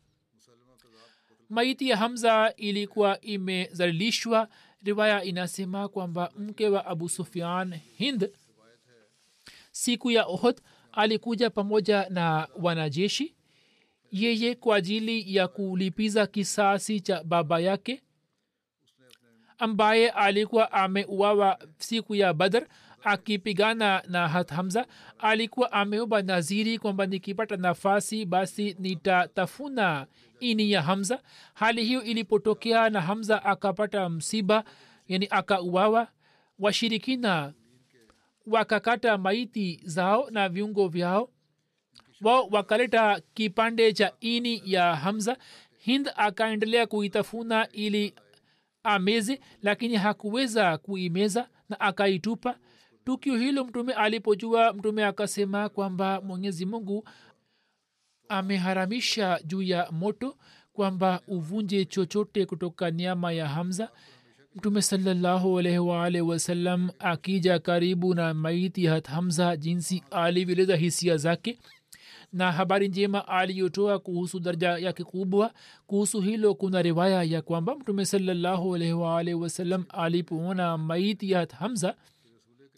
[1.49, 4.47] Maiti ya hamza ilikuwa imezalilishwa.
[4.83, 8.29] Riwaya inasema kwamba mke wa abu sufian hind
[9.71, 10.61] siku ya ohd
[10.93, 13.35] alikuja pamoja na wanajeshi
[14.11, 18.03] yeye kwa ajili ya kulipiza kisasi cha baba yake
[19.57, 22.67] ambaye alikuwa ameuawa siku ya badr
[23.03, 24.87] akipigana na hamza.
[25.19, 30.07] Alikuwa ameomba naziri kwamba nikipata nafasi basi nitatafuna
[30.39, 31.21] ini ya hamza.
[31.53, 34.63] Hali hiyo ilipotokea na hamza akapata msiba
[35.07, 36.07] yani akauawa.
[36.59, 37.53] Washirikina
[38.45, 41.29] wakakata maiti zao na viungo vyao.
[42.21, 45.37] Wao wakaleta kipande cha ini ya hamza.
[45.77, 48.13] Hind akaendelea kuitafuna ili
[48.83, 52.57] ameze lakini hakuweza kuimeza na akaitupa.
[53.05, 57.07] Tukio hilo mtume alipojua mtume akasema kwamba mwenyezi mungu
[58.29, 60.37] ameharamisha juu ya moto
[60.73, 63.89] kwamba uvunje chochote kutoka nyama ya hamza
[64.55, 64.81] mtume
[66.21, 71.59] wasallam akija karibu na maiti hat hamza jinsi alivyoeleza hisia zake
[72.33, 75.53] na habari njema aliyotoa kuhusu daraja yake kubwa.
[75.87, 78.05] Kuhusu hilo kuna riwaya ya kwamba mtume
[79.33, 81.95] wasallam alipoona maiti hat hamza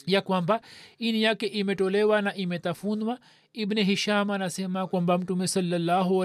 [0.06, 0.62] ya kwamba
[1.00, 3.20] ini yake imetolewa na imetafunwa
[3.56, 6.18] ibni hisham anasema kwamba mtume salallahu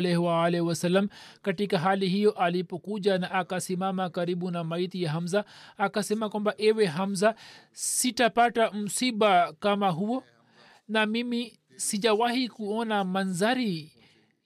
[0.61, 1.09] wasallam
[1.43, 5.45] katika hali hiyo alipokuja na akasimama karibu na maiti ya hamza
[5.79, 7.35] akasema kwamba ewe hamza
[7.73, 10.25] sitapata msiba kama huo
[10.89, 13.93] na mimi sijawahi kuona manzari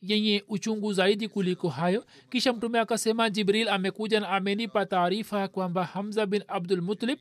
[0.02, 2.04] yenye uchungu zaidi kuliko hayo.
[2.30, 7.18] Kisha mtume akasema jibril amekuja na amenipa taarifa kwamba hamza bin abdul mutlib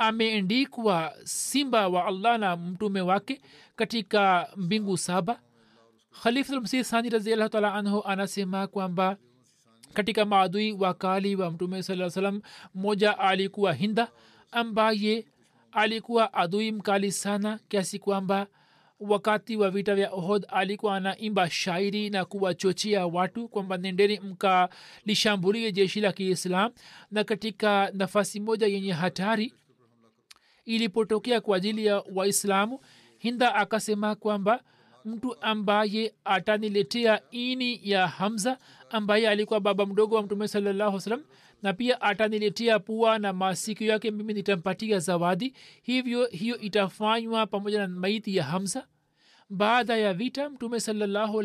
[0.00, 3.40] ameendikwa simba wa allah na mtume wake
[3.76, 5.40] katika mbingu saba.
[6.22, 9.16] Khalifulmsih sani raziallahu anhu anasema kwamba
[9.94, 12.40] katika maadui wakali wa mtume saa salam
[12.74, 14.08] mmoja alikuwa hinda
[14.50, 15.26] ambaye
[15.72, 18.46] alikuwa adui mkali sana kiasi kwamba
[19.00, 26.00] wakati wa vita vya ohod alikuwa anaimba shairi na kuwachochea watu kwamba nendeni mkalishambulie jeshi
[26.00, 26.72] la kiislam
[27.10, 29.54] na katika nafasi moja yenye hatari
[30.64, 32.80] ilipotokea kwa ajili ya waislamu
[33.18, 34.62] hinda akasema kwamba
[35.04, 38.58] mtu ambaye ataniletea ini ya hamza
[38.90, 41.22] ambaye alikuwa baba mdogo wa mtume salallahu salam
[41.62, 45.54] na pia ataniletea pua na masikio yake mimi nitampatia zawadi.
[45.82, 48.86] Hivyo hiyo itafanywa pamoja na maiti ya hamza.
[49.50, 51.36] Baada ya vita mtume salallahu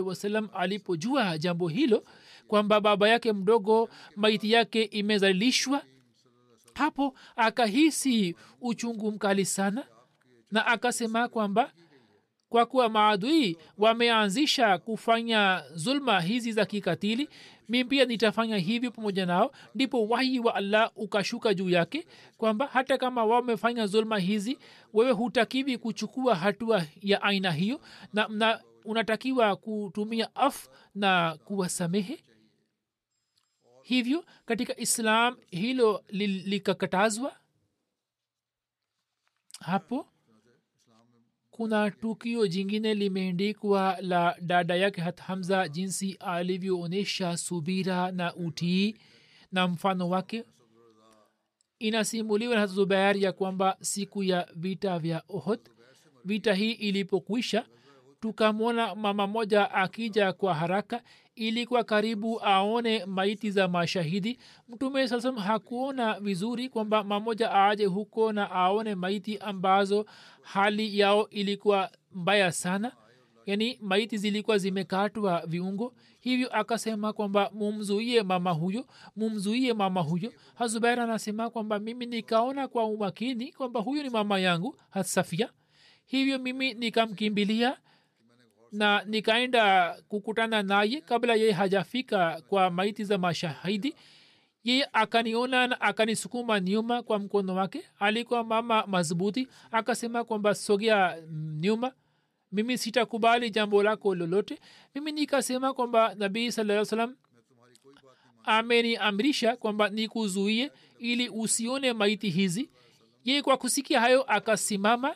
[0.00, 2.04] wasallam alipojua jambo hilo
[2.48, 5.82] kwamba baba yake mdogo maiti yake imezalishwa
[6.74, 9.86] hapo akahisi uchungu mkali sana
[10.50, 11.72] na akasema kwamba
[12.48, 17.28] kwa kuwa maadui wameanzisha kufanya zulma hizi za kikatili
[17.68, 19.52] mi pia nitafanya hivyo pamoja nao.
[19.74, 22.06] Ndipo wahi wa allah ukashuka juu yake
[22.36, 24.58] kwamba hata kama wamefanya zulma hizi
[24.92, 27.80] wewe hutakiwi kuchukua hatua ya aina hiyo
[28.12, 32.24] na, na unatakiwa kutumia af na kuwasamehe
[33.84, 37.36] hivyo katika islam hilo likakatazwa?
[39.60, 40.06] Hapo
[41.50, 48.96] kuna tukio jingine limeendikwa la dada yake hat hamza jinsi alivyoonyesha subira na utii
[49.52, 50.44] na mfano wake.
[51.78, 55.60] Inasimuliwa na zubair ya kwamba siku ya vita vya ohod
[56.24, 57.66] vita hii ilipokwisha
[58.24, 61.02] tukamwona mama moja akija kwa haraka
[61.34, 64.38] ilikuwa karibu aone maiti za mashahidi.
[64.68, 70.06] Mtume sasam hakuona vizuri kwamba mamoja aaje huko na aone maiti ambazo
[70.42, 72.92] hali yao ilikuwa mbaya sana.
[73.46, 75.94] Yani maiti zilikuwa zimekatwa viungo.
[76.20, 80.32] Hivyo akasema kwamba mumzuie mama huyo mumzuie mama huyo.
[80.54, 85.48] Hazubair anasema kwamba mimi nikaona kwa umakini kwamba huyo ni mama yangu hasafia.
[86.06, 87.76] Hivyo mimi nikamkimbilia
[88.74, 93.94] na nikaenda kukutana naye kabla yeye hajafika kwa maiti za mashahidi.
[94.64, 97.84] Yeye akaniona na akanisukuma nyuma kwa mkono wake.
[97.98, 99.48] Alikuwa mama madhubuti.
[99.70, 101.16] Akasema kwamba sogea
[101.60, 101.92] nyuma.
[102.52, 104.58] Mimi sitakubali jambo lako lolote.
[104.94, 107.16] Mimi nikasema kwamba nabii saa salam
[108.44, 112.70] ameniamrisha kwamba nikuzuie ili usione maiti hizi.
[113.24, 115.14] Yeye kwa kusikia hayo akasimama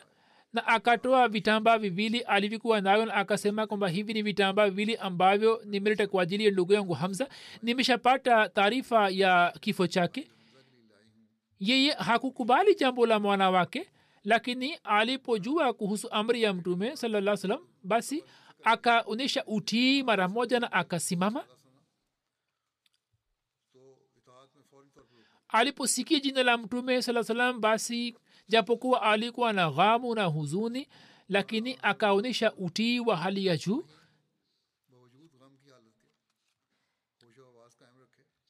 [0.53, 6.07] na akatoa vitambaa viwili alivyokuwa navyo na akasema kwamba hivi ni vitambaa viwili ambavyo nimeleta
[6.07, 7.29] kwa ajili ya ndugu yangu hamza.
[7.61, 10.27] Nimeshapata taarifa ya kifo chake.
[11.59, 13.89] Yeye hakukubali jambo la mwana wake
[14.23, 18.23] lakini alipojua kuhusu amri ya mtume salaa salam basi
[18.63, 21.43] akaonyesha utii mara moja na akasimama.
[25.47, 28.15] Aliposikia jina la mtume saa salam basi
[28.49, 30.87] japokuwa alikuwa na ghamu na huzuni
[31.29, 33.83] lakini akaonyesha utii wa hali ya juu.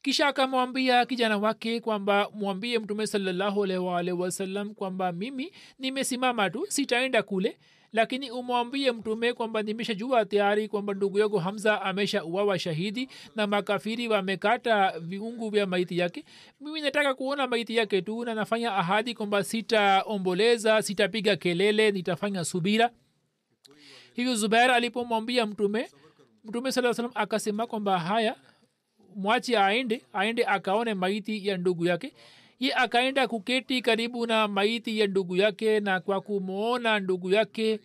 [0.02, 7.22] Kisha akamwambia kijana wake kwamba mwambie mtume salallahu alaihi wasalam kwamba mimi nimesimama tu sitaenda
[7.22, 7.58] kule
[7.92, 14.08] lakini umwambie mtume kwamba nimeshajua tayari kwamba ndugu yako hamza amesha uwawa shahidi na makafiri
[14.08, 16.24] wamekata viungu vya maiti yake.
[16.60, 22.90] Mimi nataka kuona maiti yake tu na nafanya ahadi kwamba sitaomboleza sitapiga kelele nitafanya subira.
[24.14, 25.88] Hivyo zubair alipomwambia mtume
[26.44, 28.36] mtume saa salam akasema kwamba haya
[29.16, 32.12] mwachi aende aende akaone maiti ya ndugu yake
[32.60, 37.80] ye akaenda kuketi karibu na maiti ya ndugu yake na kwa kumwona ndugu yake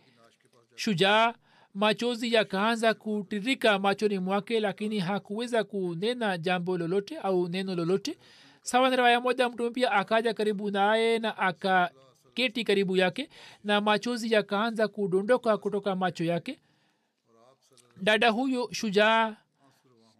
[0.75, 1.33] shujaa.
[1.73, 8.17] Machozi yakaanza kutirika machoni mwake lakini hakuweza kunena jambo lolote au neno lolote.
[8.61, 13.29] Sawa na rawaya moja mtume pia akaja karibu naye na akaketi karibu yake
[13.63, 16.59] na machozi yakaanza kudondoka kutoka macho yake.
[18.01, 19.35] Dada huyo shujaa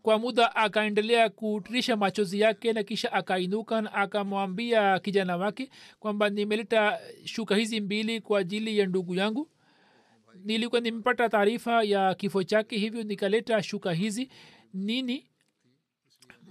[0.06, 6.99] kwa muda akaendelea kutirisha machozi yake na kisha akainuka na akamwambia kijana wake kwamba nimeleta
[7.24, 9.49] shuka hizi mbili kwa ajili ya ndugu yangu.
[10.43, 14.30] Nilikuwa nimepata taarifa ya kifo chake hivyo nikaleta shuka hizi.
[14.74, 15.30] Nini?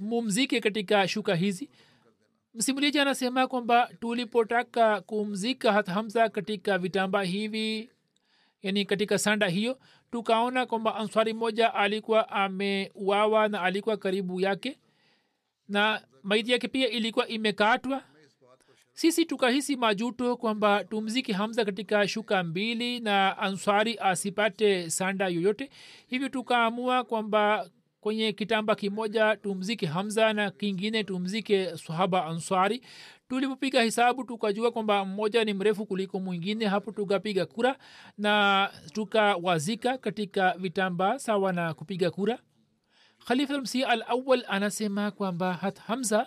[0.00, 1.70] Mumzike katika shuka hizi.
[2.54, 7.90] Msimuliaji anasema kwamba tulipotaka kumzika hat katika vitamba hivi
[8.62, 9.78] yani katika sanda hiyo
[10.18, 14.78] tukaona kwamba answari moja alikuwa ameuawa na alikuwa karibu yake
[15.68, 18.02] na maiti yake pia ilikuwa imekatwa.
[18.92, 25.70] Sisi tukahisi majuto kwamba tumziki hamza katika shuka mbili na answari asipate sanda yoyote.
[26.06, 27.70] Hivyo tukaamua kwamba
[28.04, 32.82] kwenye kitamba kimoja tumzike hamza na kingine tumzike sahaba answari.
[33.28, 37.76] Tulipopiga hisabu tukajua kwamba mmoja ni mrefu kuliko mwingine hapo tukapiga kura
[38.18, 42.38] na tukawazika katika vitambaa sawa na kupiga kura.
[43.26, 46.26] Khalifa msi al awal anasema kwamba hat hamza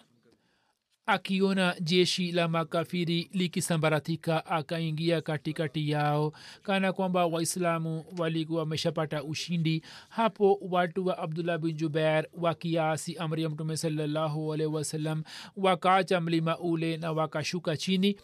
[1.08, 6.34] akiona jeshi la makafiri likisambaratika akaingia katikati yao
[6.64, 9.82] kana kwamba waislamu walikuwa wameshapata ushindi.
[10.10, 15.24] Hapo watu wa abdullah bin jubair wakiasi amri ya mtume salallahu alaihi
[15.58, 18.18] wakaacha mlima ule na wakashuka chini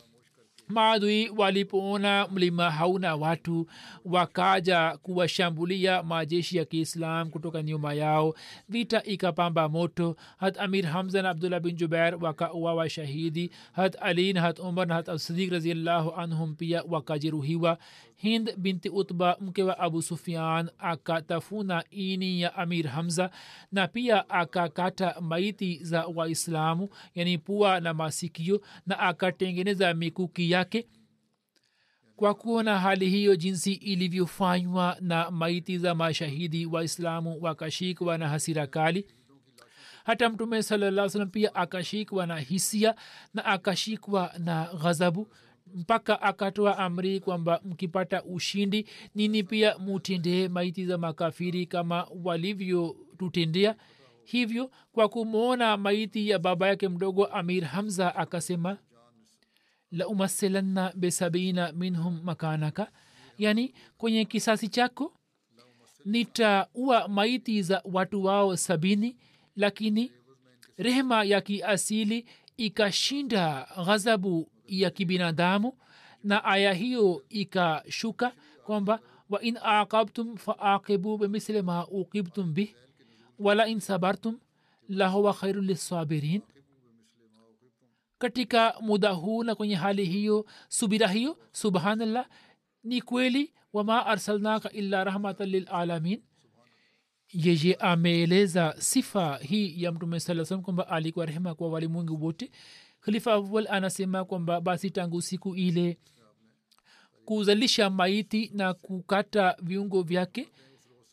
[0.67, 3.67] maadui walipoona mlima hauna watu
[4.05, 8.35] wakaja kuwashambulia majeshi ya kiislam kutoka nyuma yao.
[8.69, 10.15] Vita ikapamba moto.
[10.37, 13.51] Hat amir hamza na abdullah bin jubair wakauawa shahidi.
[13.71, 17.77] Hat ali na hat umar na hat sadiq raziallahu anhum pia wakajeruhiwa
[18.23, 23.29] hind binti utba mke wa abu sufian akatafuna ini ya amir hamza
[23.71, 30.87] na pia akakata maiti za waislamu yani pua na masikio na akatengeneza mikuki yake.
[32.15, 39.05] Kwa kuona hali hiyo jinsi ilivyofanywa na maiti za mashahidi waislamu wakashikwa na hasira kali.
[40.03, 42.95] Hata mtume salaa salam pia akashikwa na hisia
[43.33, 45.27] na akashikwa na ghadhabu
[45.73, 53.75] mpaka akatoa amri kwamba mkipata ushindi nini pia mutendee maiti za makafiri kama walivyotutendea
[54.23, 58.77] hivyo kwa kumwona maiti ya baba yake mdogo amir hamza akasema
[59.91, 62.91] laumaselanna besabina minhum makanaka.
[63.37, 65.13] Yani kwenye kisasi chako
[66.05, 69.17] nitaua maiti za watu wao sabini
[69.55, 70.11] lakini
[70.77, 72.25] rehema ya kiasili
[72.57, 75.73] ikashinda ghadhabu ya kibinadamu.
[76.23, 78.33] Na aya hiyo ikashuka
[78.65, 78.99] kwamba
[79.29, 82.75] wa in aqabtum faaqibu bimithli ma uqibtum bih
[83.39, 84.39] wala in sabartum
[84.89, 86.41] lahuwa khairu lissabirin.
[88.17, 92.27] Katika muda huu na kwenye hali hiyo subira hiyo subhanallah
[92.83, 96.21] ni kweli wama arsalnaka illa rahmatan lilalamin.
[97.33, 102.51] Yeye ameeleza sifa hii ya mtume saa salam kwamba alikuwa rehema kwa walimwengu wote
[103.05, 105.97] khalifa awal anasema kwamba basi tangu siku ile
[107.25, 110.49] kuzalisha maiti na kukata viungo vyake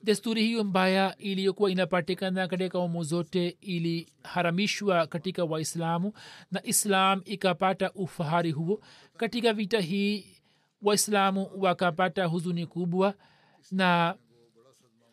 [0.03, 6.13] desturi hiyo mbaya iliyokuwa inapatikana katika umu zote iliharamishwa katika waislamu
[6.51, 8.81] na islam ikapata ufahari huo.
[9.17, 10.27] Katika vita hii
[10.83, 13.15] waislamu wakapata huzuni kubwa
[13.71, 14.15] na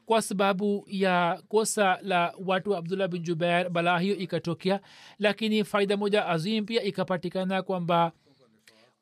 [0.07, 4.81] kwa sababu ya kosa la watu wa abdullah bin jubair balaa hiyo ikatokea
[5.19, 8.11] lakini faida moja azim pia ikapatikana kwamba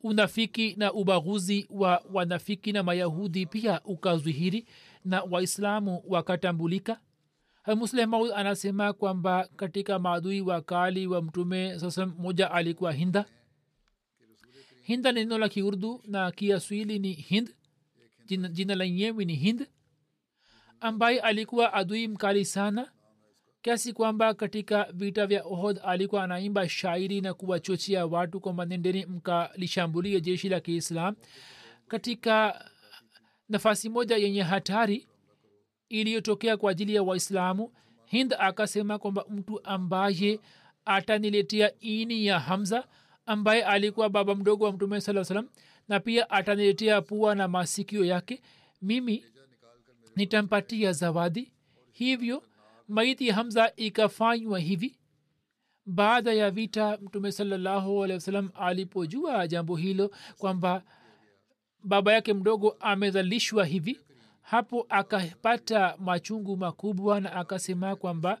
[0.02, 4.66] unafiki na ubaguzi wa wanafiki na mayahudi pia ukazwihiri
[5.04, 7.00] na waislamu wakatambulika.
[7.76, 13.24] Muslim maud anasema kwamba katika maadui wakali wa mtume sasa moja alikuwa hinda.
[14.82, 17.54] Hinda ni neno la kiurdu na kiaswili ni hind.
[18.26, 19.66] Jina, jina lenyewe ni hind
[20.80, 22.90] ambaye alikuwa adui mkali sana
[23.62, 30.20] kiasi kwamba katika vita vya ohod alikuwa anaimba shairi na kuwachochea watu kwamba nendeni mkalishambulie
[30.20, 31.14] jeshi la kiislam
[31.88, 32.64] katika
[33.48, 35.06] nafasi moja yenye hatari
[35.88, 37.72] iliyotokea kwa ajili ya waislamu
[38.04, 40.40] hind akasema kwamba mtu ambaye
[40.84, 42.84] ataniletea ini ya hamza
[43.26, 45.48] ambaye alikuwa baba mdogo wa mtume saa salam
[45.88, 48.42] na pia ataniletea pua na masikio yake
[48.82, 49.24] mimi
[50.16, 51.52] nitampatia zawadi.
[51.92, 52.42] Hivyo
[52.88, 54.96] maiti hamza ikafanywa hivi.
[55.86, 60.82] Baada ya vita mtume salallahu alehi wasalam alipojua jambo hilo kwamba
[61.84, 64.00] baba yake mdogo amezalishwa hivi
[64.42, 68.38] hapo akapata machungu makubwa na akasema kwamba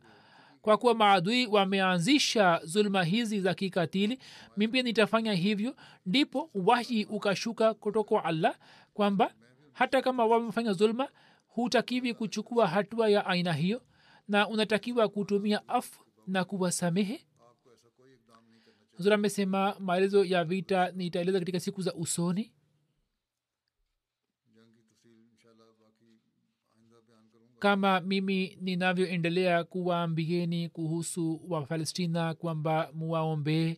[0.62, 4.18] kwa kuwa maadui wameanzisha zuluma hizi za kikatili
[4.56, 5.76] mi pia nitafanya hivyo.
[6.06, 8.54] Ndipo wahi ukashuka kutoka allah
[8.94, 9.34] kwamba
[9.72, 11.08] hata kama wamefanya zulma
[11.56, 13.82] hutakiwi kuchukua hatua ya aina hiyo
[14.28, 17.26] na unatakiwa kutumia afu na kuwasamehe.
[18.96, 22.52] Huzur amesema maelezo ya vita nitaeleza katika siku za usoni.
[27.58, 33.76] Kama mimi ninavyoendelea kuwaambieni kuhusu wapalestina kwamba muwaombee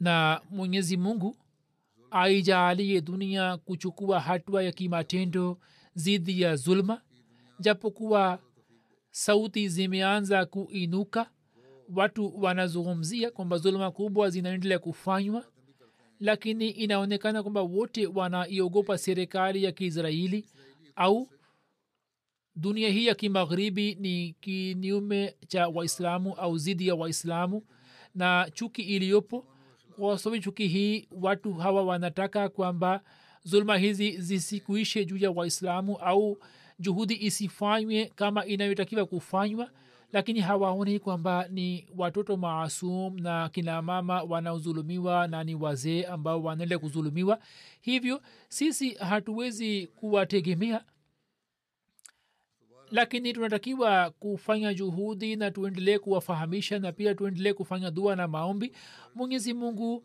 [0.00, 1.36] na mwenyezi mungu
[2.10, 5.58] aijaalie dunia kuchukua hatua ya kimatendo
[5.94, 7.00] zidi ya zulma
[7.60, 8.38] japokuwa
[9.10, 11.30] sauti zimeanza kuinuka.
[11.94, 15.44] Watu wanazungumzia kwamba zuluma kubwa zinaendelea kufanywa
[16.20, 20.46] lakini inaonekana kwamba wote wanaiogopa serikali ya kiisraeli
[20.96, 21.28] au
[22.56, 27.62] dunia hii ya kimagharibi ni kinyume cha waislamu au zidi ya waislamu.
[28.14, 29.46] Na chuki iliyopo
[30.00, 33.00] kwa chuki hii watu hawa wanataka kwamba
[33.44, 36.38] zuluma hizi zisikuishe juu ya waislamu au
[36.78, 39.70] juhudi isifanywe kama inayotakiwa kufanywa
[40.12, 47.38] lakini hawaoni kwamba ni watoto maasum na kinamama wanaozulumiwa na ni wazee ambao wanaendelea kuzulumiwa.
[47.80, 50.84] Hivyo sisi hatuwezi kuwategemea
[52.90, 58.72] lakini tunatakiwa kufanya juhudi na tuendelee kuwafahamisha na pia tuendelee kufanya dua na maombi.
[59.14, 60.04] Mwenyezi mungu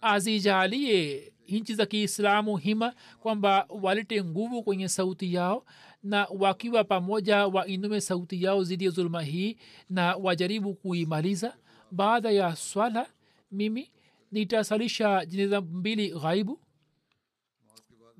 [0.00, 5.64] azijalie nchi za kiislamu hima kwamba walete nguvu kwenye sauti yao
[6.02, 9.56] na wakiwa pamoja wainume sauti yao zidi ya zuluma hii
[9.90, 11.56] na wajaribu kuimaliza.
[11.90, 13.06] Baada ya swala
[13.52, 13.90] mimi
[14.32, 16.60] nitasalisha jeneza mbili ghaibu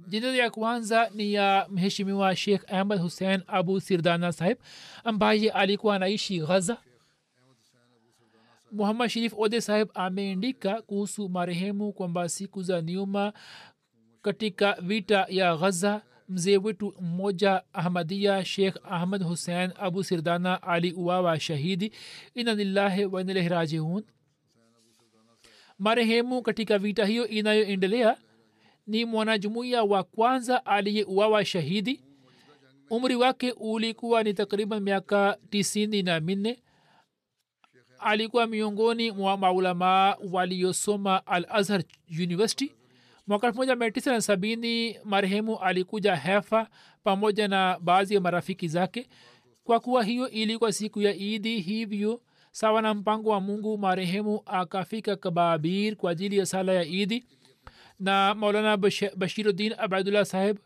[0.07, 4.59] jeneza ya kwanza ni ya mheshimiwa shekh ahmad hussein abu sirdana sahib
[5.05, 6.77] ambaye alikuwa anaishi ghaza
[8.73, 13.33] muhammad sharif ode sahib ameandika kuhusu marehemu kwamba siku za nyuma
[14.23, 21.93] katika vita ya ghaza mzee wetu mmoja ahmadia shekh ahmad hussein abu sirdana aliuawa shahidi.
[22.35, 24.05] Ina lillahi wa inailahi rajiun.
[25.79, 28.17] Marehemu katika vita hiyo inayoendelea
[28.87, 32.01] ni mwanajumuiya wa kwanza aliyeuawa shahidi.
[32.91, 36.63] Umri wake ulikuwa ni takriban miaka tisini na minne.
[37.99, 41.83] Alikuwa miongoni mwa maulamaa waliosoma al azhar
[42.19, 42.73] university.
[43.27, 46.69] Mwaka elfu moja mia tisa na sabini marehemu alikuja hefa
[47.05, 49.09] pamoja na baadhi ya marafiki zake.
[49.65, 52.21] Kwa kuwa hiyo ilikuwa siku ya idi hivyo
[52.51, 57.27] sawa na mpango wa mungu marehemu akafika kababir kwa ajili ya sala ya idi
[58.01, 58.77] na maulana
[59.17, 60.57] bashiruddin abdullah saheb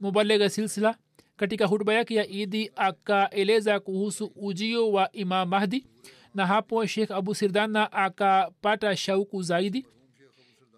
[0.00, 0.96] mubalega silsila
[1.36, 5.86] katika hutuba yake ya idi akaeleza kuhusu ujio wa imam mahdi
[6.34, 9.86] na hapo shekh abu sirdana akapata shauku zaidi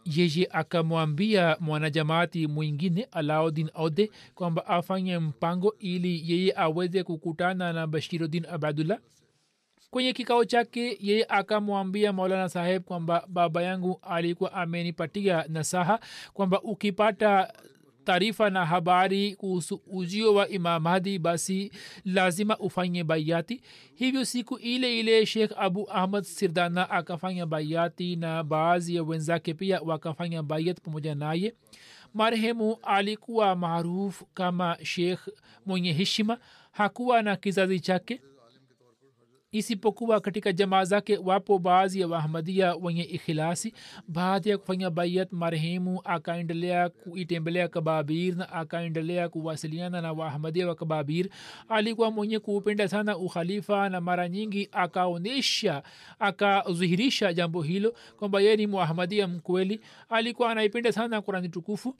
[0.05, 8.47] yeye akamwambia mwanajamaati mwingine alaudin aude kwamba afanye mpango ili yeye aweze kukutana na bashiruddin
[8.47, 8.99] abadullah
[9.93, 16.01] kwenye kikao chake yeye akamwambia maulana saheb kwamba baba yangu alikuwa amenipatia nasaha
[16.33, 17.53] kwamba ukipata
[18.05, 21.73] taarifa na habari kuhusu ujio wa imam hadi basi
[22.05, 23.63] lazima ufanye baiati
[23.95, 29.81] hivyo siku ile ile shekh abu ahmad sirdana akafanya baiati na baadhi ya wenzake pia
[29.81, 31.55] wakafanya baiat pamoja naye.
[32.15, 35.29] Marehemu alikuwa maarufu kama shekh
[35.67, 36.39] mwenye heshima.
[36.73, 38.21] Hakuwa na kizazi chake
[39.53, 43.75] isipokuwa katika jamaa zake wapo baadhi ya wahamadia wenye ikhilasi
[44.09, 51.29] baadhi ya kufanya baiat marehemu akaendelea kuitembelea kababir na akaendelea kuwasiliana na wahamadia wa kababir.
[51.69, 55.83] Alikuwa mwenye kuupenda sana ukhalifa na mara nyingi akaonyesha
[56.19, 59.81] akadhihirisha jambo hilo kwamba yeye ni muahamadia mkweli.
[60.09, 61.97] Alikuwa anaipenda sana kurani tukufu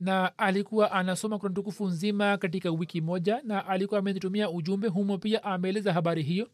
[0.00, 5.42] na alikuwa anasoma kurani tukufu nzima katika wiki moja na alikuwa amenitumia ujumbe humo pia
[5.44, 6.48] ameeleza habari hiyo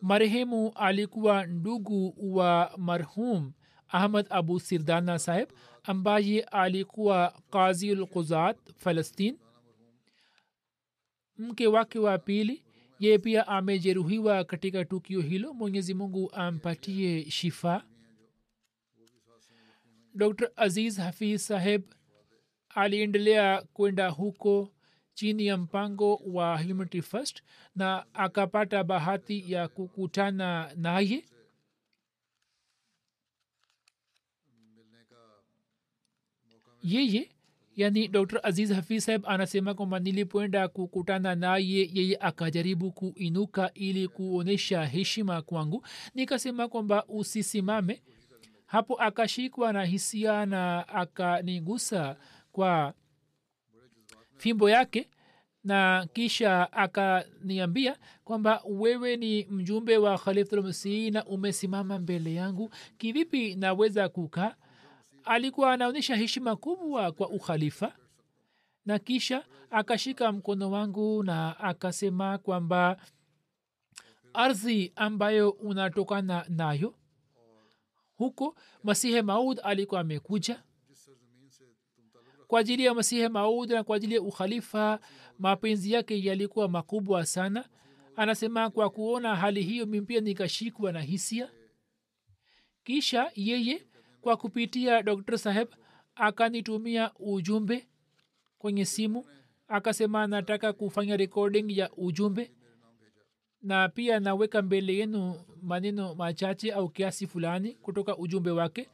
[0.00, 3.52] marehemu alikuwa ndugu wa marhum
[3.88, 5.48] ahmad abu sirdana saheb
[5.82, 9.38] ambaye alikuwa kazi lquzat falastin.
[11.38, 12.64] Mke wake wa pili
[12.98, 15.54] ye pia amejeruhiwa katika tukio hilo.
[15.54, 17.84] Mwenyezi mungu ampatie shifa.
[20.14, 21.82] Dr aziz hafiz saheb
[22.68, 24.72] aliendelea kwenda huko
[25.18, 27.42] chini ya mpango wa humanity first
[27.76, 31.24] na akapata bahati ya kukutana naye.
[36.82, 37.28] Yeye
[37.76, 38.40] yani dr.
[38.42, 45.86] Aziz hafiz saheb anasema kwamba nilipoenda kukutana naye yeye akajaribu kuinuka ili kuonyesha heshima kwangu.
[46.14, 48.02] Nikasema kwamba usisimame.
[48.66, 52.16] Hapo akashikwa na hisia na akanigusa
[52.52, 52.94] kwa
[54.38, 55.08] fimbo yake
[55.64, 62.70] na kisha akaniambia kwamba wewe ni mjumbe wa khalifulmasihi na umesimama mbele yangu.
[62.98, 64.54] Kivipi naweza kukaa?
[65.24, 67.92] Alikuwa anaonyesha heshima kubwa kwa ukhalifa.
[68.86, 72.96] Na kisha akashika mkono wangu na akasema kwamba
[74.34, 76.94] ardhi ambayo unatokana nayo
[78.16, 80.62] huko masihe maud alikuwa amekuja
[82.48, 85.00] kwa ajili ya masihe maud na kwa ajili ya ukhalifa
[85.38, 87.64] mapenzi yake yalikuwa makubwa sana.
[88.16, 91.50] Anasema kwa kuona hali hiyo mimpia nikashikwa na hisia.
[92.84, 93.82] Kisha yeye
[94.20, 95.68] kwa kupitia dr saheb
[96.14, 97.86] akanitumia ujumbe
[98.58, 99.24] kwenye simu
[99.68, 102.50] akasema nataka kufanya recording ya ujumbe
[103.62, 108.88] na pia naweka mbele yenu maneno machache au kiasi fulani kutoka ujumbe wake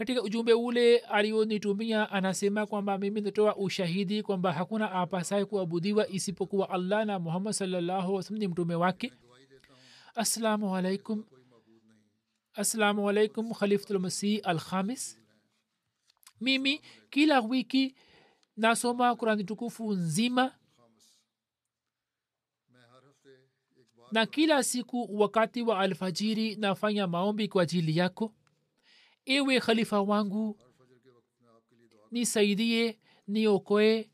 [0.00, 7.06] katika ujumbe ule alionitumia anasema kwamba mimi natoa ushahidi kwamba hakuna apasaye kuabudiwa isipokuwa allah
[7.06, 9.12] na muhammad salllahu ni mtume wake.
[10.14, 11.24] Assalamu alaikum.
[12.54, 13.08] Assalamu
[14.38, 15.20] alkhamis.
[16.40, 16.80] Mimi
[17.10, 17.94] kila wiki
[18.56, 20.54] nasoma kurani tukufu nzima
[24.12, 28.34] na kila siku wakati wa alfajiri nafanya maombi kwa ajili yako
[29.26, 30.58] ewe khalifa wangu
[32.10, 32.98] nisaidie
[33.28, 34.10] niokoe.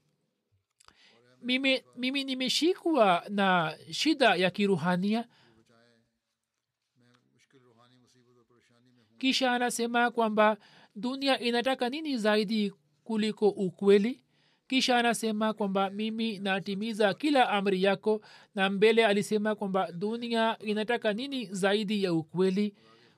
[1.42, 5.28] Mimi, mimi nimeshikwa na shida ya kiruhania.
[9.18, 10.56] Kisha anasema kwamba
[10.96, 12.72] dunia inataka nini zaidi
[13.04, 14.22] kuliko ukweli?
[14.68, 18.20] Kisha anasema kwamba mimi natimiza kila amri yako
[18.54, 22.74] na mbele alisema kwamba dunia inataka nini zaidi ya ukweli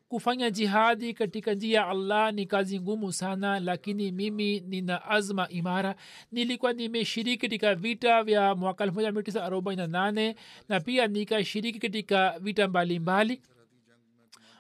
[0.09, 5.95] kufanya jihadi katika njia ya allah ni kazi ngumu sana lakini mimi nina azma imara
[6.33, 10.35] nilikuwa nimeshiriki katika vita vya mwaka 1948
[10.69, 13.43] na pia nikashiriki katika vita mbalimbali mbali.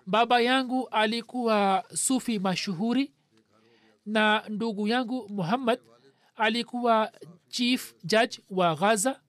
[0.07, 3.13] baba yangu alikuwa sufi mashuhuri
[4.07, 5.79] na ndugu yangu muhammad
[6.37, 7.13] alikuwa
[7.49, 9.21] chief judge wa ghaza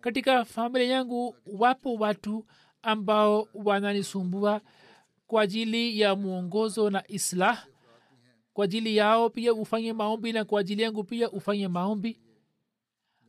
[0.00, 2.46] katika familia yangu wapo watu
[2.82, 4.60] ambao wananisumbua
[5.26, 7.66] kwa ajili ya mwongozo na islah
[8.52, 12.20] kwa ajili yao pia ufanye maombi na kwa ajili yangu pia ufanye maombi.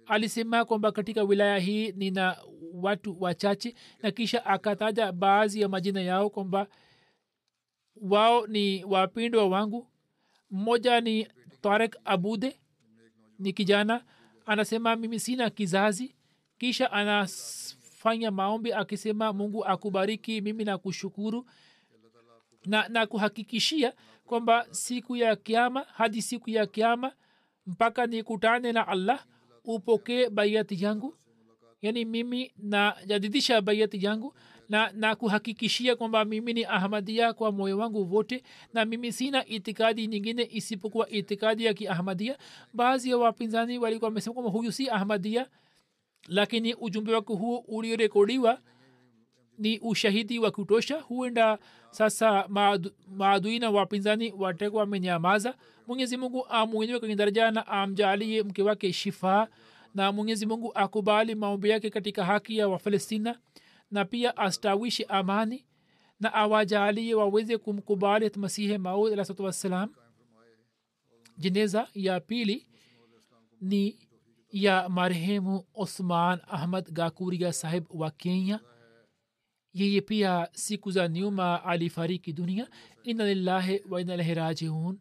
[0.05, 2.37] Alisema kwamba katika wilaya hii nina
[2.73, 6.67] watu wachache na kisha akataja baadhi ya majina yao kwamba
[7.95, 9.87] wao ni wapindwa wangu.
[10.51, 11.27] Mmoja ni
[11.61, 12.59] tarek abude
[13.39, 14.03] ni kijana.
[14.45, 16.15] Anasema mimi sina kizazi.
[16.57, 16.91] Kisha
[18.01, 21.45] anafanya maombi akisema mungu akubariki mimi na kushukuru
[22.65, 23.93] na, na kuhakikishia
[24.25, 27.11] kwamba siku ya kiama hadi siku ya kiama
[27.67, 29.25] mpaka nikutane na allah
[29.65, 31.15] upokee baiati yangu.
[31.81, 34.33] Yani mimi najadidisha baiati yangu
[34.69, 38.43] na na kuhakikishia kwamba mimi ni ahmadia kwa moyo wangu wote
[38.73, 42.37] na mimi sina itikadi nyingine isipokuwa itikadi ya kiahmadia
[42.73, 45.47] baadhi ya wapinzani walikuwa wamesema kwamba huyu si ahmadia
[46.27, 48.59] lakini ujumbe wake huo uliorekodiwa
[49.57, 50.99] ni ushahidi wa kutosha.
[51.01, 51.59] Huenda
[51.91, 55.57] sasa maadu, maadui na wapinzani watakuwa wamenyamaza.
[55.87, 59.47] Mwenyezi mungu amwenyewe kwenye daraja na amjalie mke wake shifaa
[59.95, 63.39] na mwenyezi mungu akubali maombi yake katika haki ya wafalestina.
[63.91, 65.65] Na pia astawishi amani
[66.19, 69.89] na awajalie waweze kumkubali masihe maud alahsatu wassalam.
[71.37, 72.67] Jeneza ya pili
[73.61, 73.99] ni
[74.51, 78.59] ya marehemu othman ahmad gakuria sahib wa kenya
[79.73, 82.67] yeye pia siku za nyuma alifariki dunia
[83.03, 84.99] ina lillahi wa ina ilahi rajiun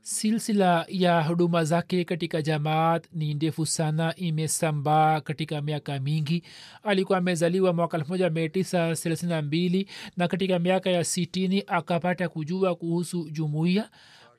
[0.00, 6.42] silsila ya huduma zake katika jamaat ni ndefu sana imesambaa katika miaka mingi
[6.82, 13.90] alikuwa amezaliwa mwaka 1932 na katika miaka ya sitini akapata kujua kuhusu jumuiya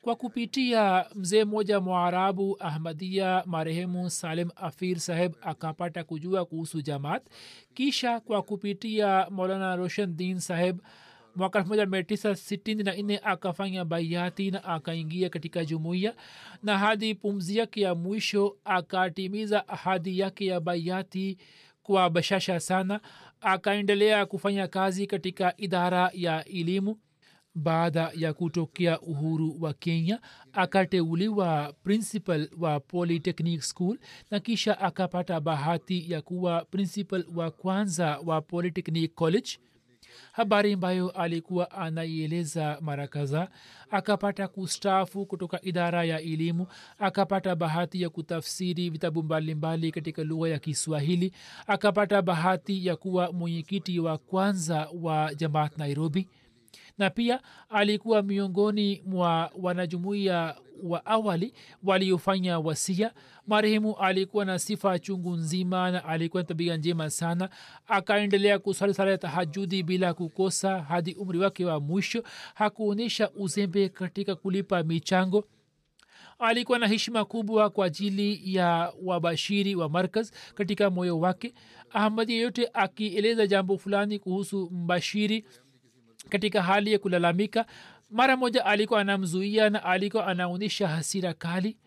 [0.05, 7.23] kwa kupitia mzee mmoja mwarabu ahmadia marehemu salim afir saheb akapata kujua kuhusu jamaat.
[7.73, 10.79] Kisha kwa kupitia maulana roshan din saheb
[11.35, 16.13] mwaka 1964 akafanya baiati na akaingia katika jumuiya.
[16.63, 21.37] Na hadi pumzi yake ya mwisho akatimiza ahadi yake ya baiati
[21.83, 22.99] kwa bashasha sana
[23.41, 26.97] akaendelea kufanya kazi katika idara ya elimu
[27.55, 30.19] baada ya kutokea uhuru wa kenya
[30.53, 33.97] akateuliwa principal wa polytechnic school
[34.31, 39.57] na kisha akapata bahati ya kuwa principal wa kwanza wa polytechnic college.
[40.31, 43.47] Habari ambayo alikuwa anaieleza mara kadhaa
[43.89, 46.67] akapata kustaafu kutoka idara ya elimu
[46.99, 51.31] akapata bahati ya kutafsiri vitabu mbalimbali katika lugha ya kiswahili
[51.67, 56.27] akapata bahati ya kuwa mwenyekiti wa kwanza wa jamaat nairobi
[56.97, 61.53] na pia alikuwa miongoni mwa wanajumuiya wa awali
[61.83, 63.13] waliofanya wasia.
[63.47, 67.49] Marehemu alikuwa na sifa chungu nzima na alikuwa na tabia njema sana.
[67.87, 72.23] Akaendelea kusali sala ya tahajudi bila kukosa hadi umri wake wa mwisho.
[72.53, 75.43] Hakuonyesha uzembe katika kulipa michango.
[76.39, 81.53] Alikuwa na heshima kubwa kwa ajili ya wabashiri wa markaz katika moyo wake.
[81.89, 85.45] Ahmadi yeyote akieleza jambo fulani kuhusu mbashiri
[86.29, 87.65] katika hali ya kulalamika.
[88.09, 91.77] Mara moja alikuwa anamzuia na alikuwa anaonyesha hasira kali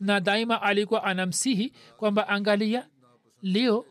[0.00, 2.86] na daima alikuwa anamsihi kwamba angalia
[3.42, 3.84] leo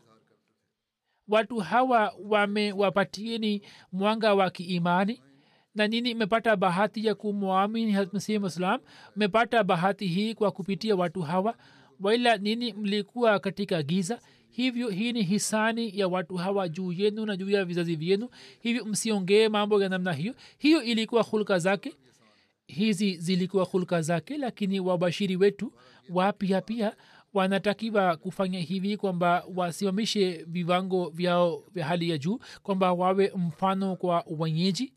[1.28, 5.22] watu hawa wamewapatieni mwanga wa kiimani
[5.74, 8.80] na nini mmepata bahati ya kumwamini masihi islam
[9.16, 11.54] mmepata bahati hii kwa kupitia watu hawa?
[12.00, 14.20] Waila nini mlikuwa katika giza
[14.56, 18.28] hivyo hii ni hisani ya watu hawa juu yenu na juu ya vizazi vyenu.
[18.60, 20.34] Hivyo msiongee mambo ya namna hiyo.
[20.58, 21.94] Hiyo ilikuwa hulka zake.
[22.66, 25.72] Hizi zilikuwa hulka zake lakini wabashiri wetu
[26.08, 26.96] wapya pia
[27.34, 34.24] wanatakiwa kufanya hivi kwamba wasimamishe viwango vyao vya hali ya juu kwamba wawe mfano kwa
[34.38, 34.92] wenyeji.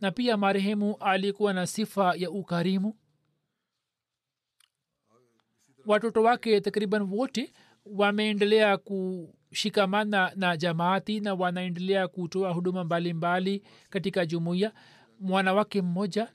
[0.00, 2.94] Na pia marehemu alikuwa na sifa ya ukarimu.
[5.86, 7.52] Watoto wake takriban wote
[7.86, 14.72] wameendelea kushikamana na jamaati na wanaendelea kutoa huduma mbalimbali katika jumuiya.
[15.20, 16.28] Mwanawake mmoja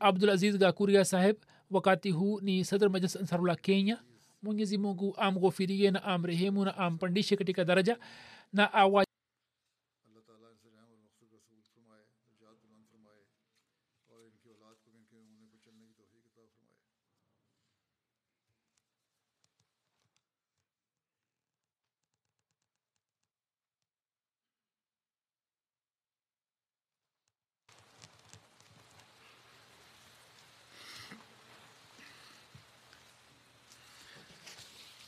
[0.00, 1.36] abdul aziz gakuria saheb
[1.70, 3.98] wakati huu ni sadr majlis ansarullah kenya.
[4.42, 7.98] Mwenyezi mungu amghofirie na amrehemu na ampandishe katika daraja
[8.52, 9.03] na awa